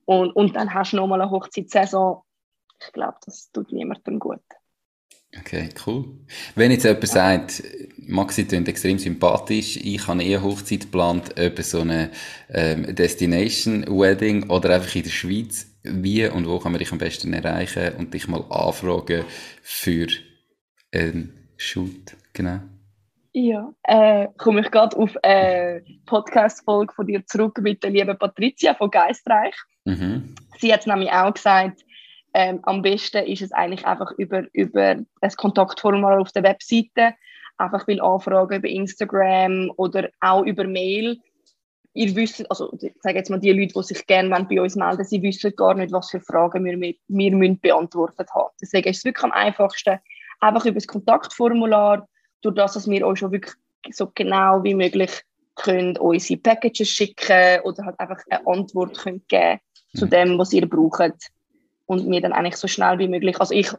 [0.06, 2.22] und, und dann hast du nochmal eine Hochzeitssaison.
[2.80, 4.42] Ich glaube, das tut niemandem gut.
[5.40, 6.06] Okay, cool.
[6.56, 7.64] Wenn jetzt jemand sagt,
[7.98, 12.12] Maxi klingt extrem sympathisch, ich habe eher Hochzeit geplant, etwa so eine
[12.50, 16.98] ähm, Destination Wedding oder einfach in der Schweiz, wie und wo kann man dich am
[16.98, 19.24] besten erreichen und dich mal anfragen
[19.62, 20.08] für
[20.94, 22.60] einen Shoot, genau?
[23.34, 28.74] Ja, äh, komme ich gerade auf eine Podcast-Folge von dir zurück mit der lieben Patricia
[28.74, 29.56] von Geistreich.
[29.86, 30.36] Mhm.
[30.58, 31.84] Sie hat es nämlich auch gesagt,
[32.34, 37.14] ähm, am besten ist es eigentlich einfach über, über das Kontaktformular auf der Webseite,
[37.58, 41.18] einfach will anfragen über Instagram oder auch über Mail.
[41.98, 45.04] Ihr wisst, also ich sage jetzt mal die Leute, die sich gerne bei uns melden,
[45.04, 48.50] sie wissen gar nicht, was für Fragen wir, wir, wir müssen beantwortet haben.
[48.62, 49.98] Deswegen ist es wirklich am einfachsten,
[50.40, 52.08] einfach über das Kontaktformular,
[52.42, 53.56] durch das, dass wir euch schon wirklich
[53.90, 55.10] so genau wie möglich
[55.56, 59.60] können unsere Packages schicken oder halt einfach eine Antwort können geben
[59.96, 60.10] zu mhm.
[60.12, 61.14] dem, was ihr braucht
[61.88, 63.72] und mir dann eigentlich so schnell wie möglich, also ich,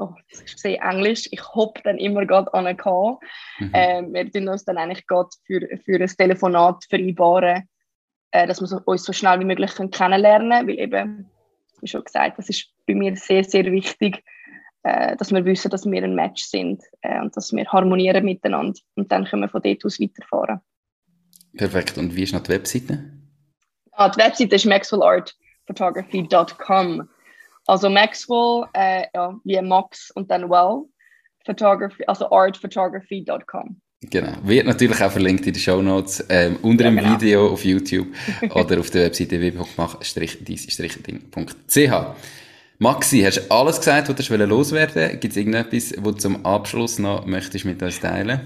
[0.00, 2.64] oh, ich sehe Englisch, ich hopp dann immer gerade an.
[3.58, 3.70] Mhm.
[3.72, 7.68] Ähm, wir tun uns dann eigentlich gerade für, für ein Telefonat vereinbaren,
[8.32, 11.30] äh, dass wir so, uns so schnell wie möglich können kennenlernen weil eben,
[11.80, 14.24] wie schon gesagt, das ist bei mir sehr, sehr wichtig,
[14.82, 18.80] äh, dass wir wissen, dass wir ein Match sind äh, und dass wir harmonieren miteinander
[18.94, 20.60] und dann können wir von dort aus weiterfahren.
[21.56, 21.98] Perfekt.
[21.98, 23.12] Und wie ist noch die Webseite?
[23.92, 25.36] Ah, die Webseite ist Maxwell Art
[25.66, 27.08] photography.com.
[27.66, 30.84] Also Maxwell, äh, ja, wie Max und dann Well,
[31.44, 33.80] Photography, also artphotography.com.
[34.02, 34.32] Genau.
[34.44, 37.12] Wird natürlich auch verlinkt in den Show Notes ähm, unter ja, dem genau.
[37.12, 38.08] Video auf YouTube
[38.54, 41.92] oder auf der Webseite www.mach-dein-ding.ch.
[42.78, 45.20] Maxi, hast du alles gesagt, was du loswerden wolltest?
[45.20, 48.40] Gibt es irgendetwas, was du zum Abschluss noch möchtest mit uns teilen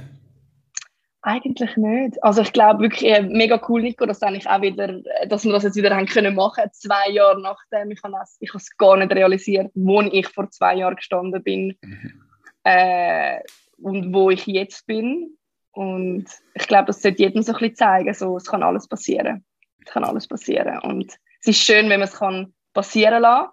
[1.27, 2.22] Eigentlich nicht.
[2.22, 5.62] Also ich glaube wirklich äh, mega cool, Nico, dass, eigentlich auch wieder, dass wir das
[5.62, 7.91] jetzt wieder haben können machen Zwei Jahre nachdem.
[7.91, 12.20] Ich habe es, ich gar nicht realisiert, wo ich vor zwei Jahren gestanden bin mhm.
[12.64, 13.41] äh,
[13.79, 15.39] und wo ich jetzt bin.
[15.72, 19.45] Und ich glaube, das sollte jedem so ein bisschen zeigen, so, es kann alles passieren.
[19.83, 20.79] Es kann alles passieren.
[20.81, 23.49] Und es ist schön, wenn man es kann passieren lassen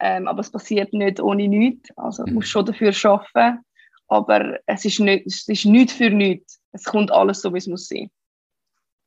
[0.00, 1.90] ähm, aber es passiert nicht ohne nichts.
[1.96, 3.64] Also man muss schon dafür arbeiten,
[4.08, 6.59] aber es ist, nicht, es ist nichts für nichts.
[6.72, 8.10] Es kommt alles so, wie es muss sein.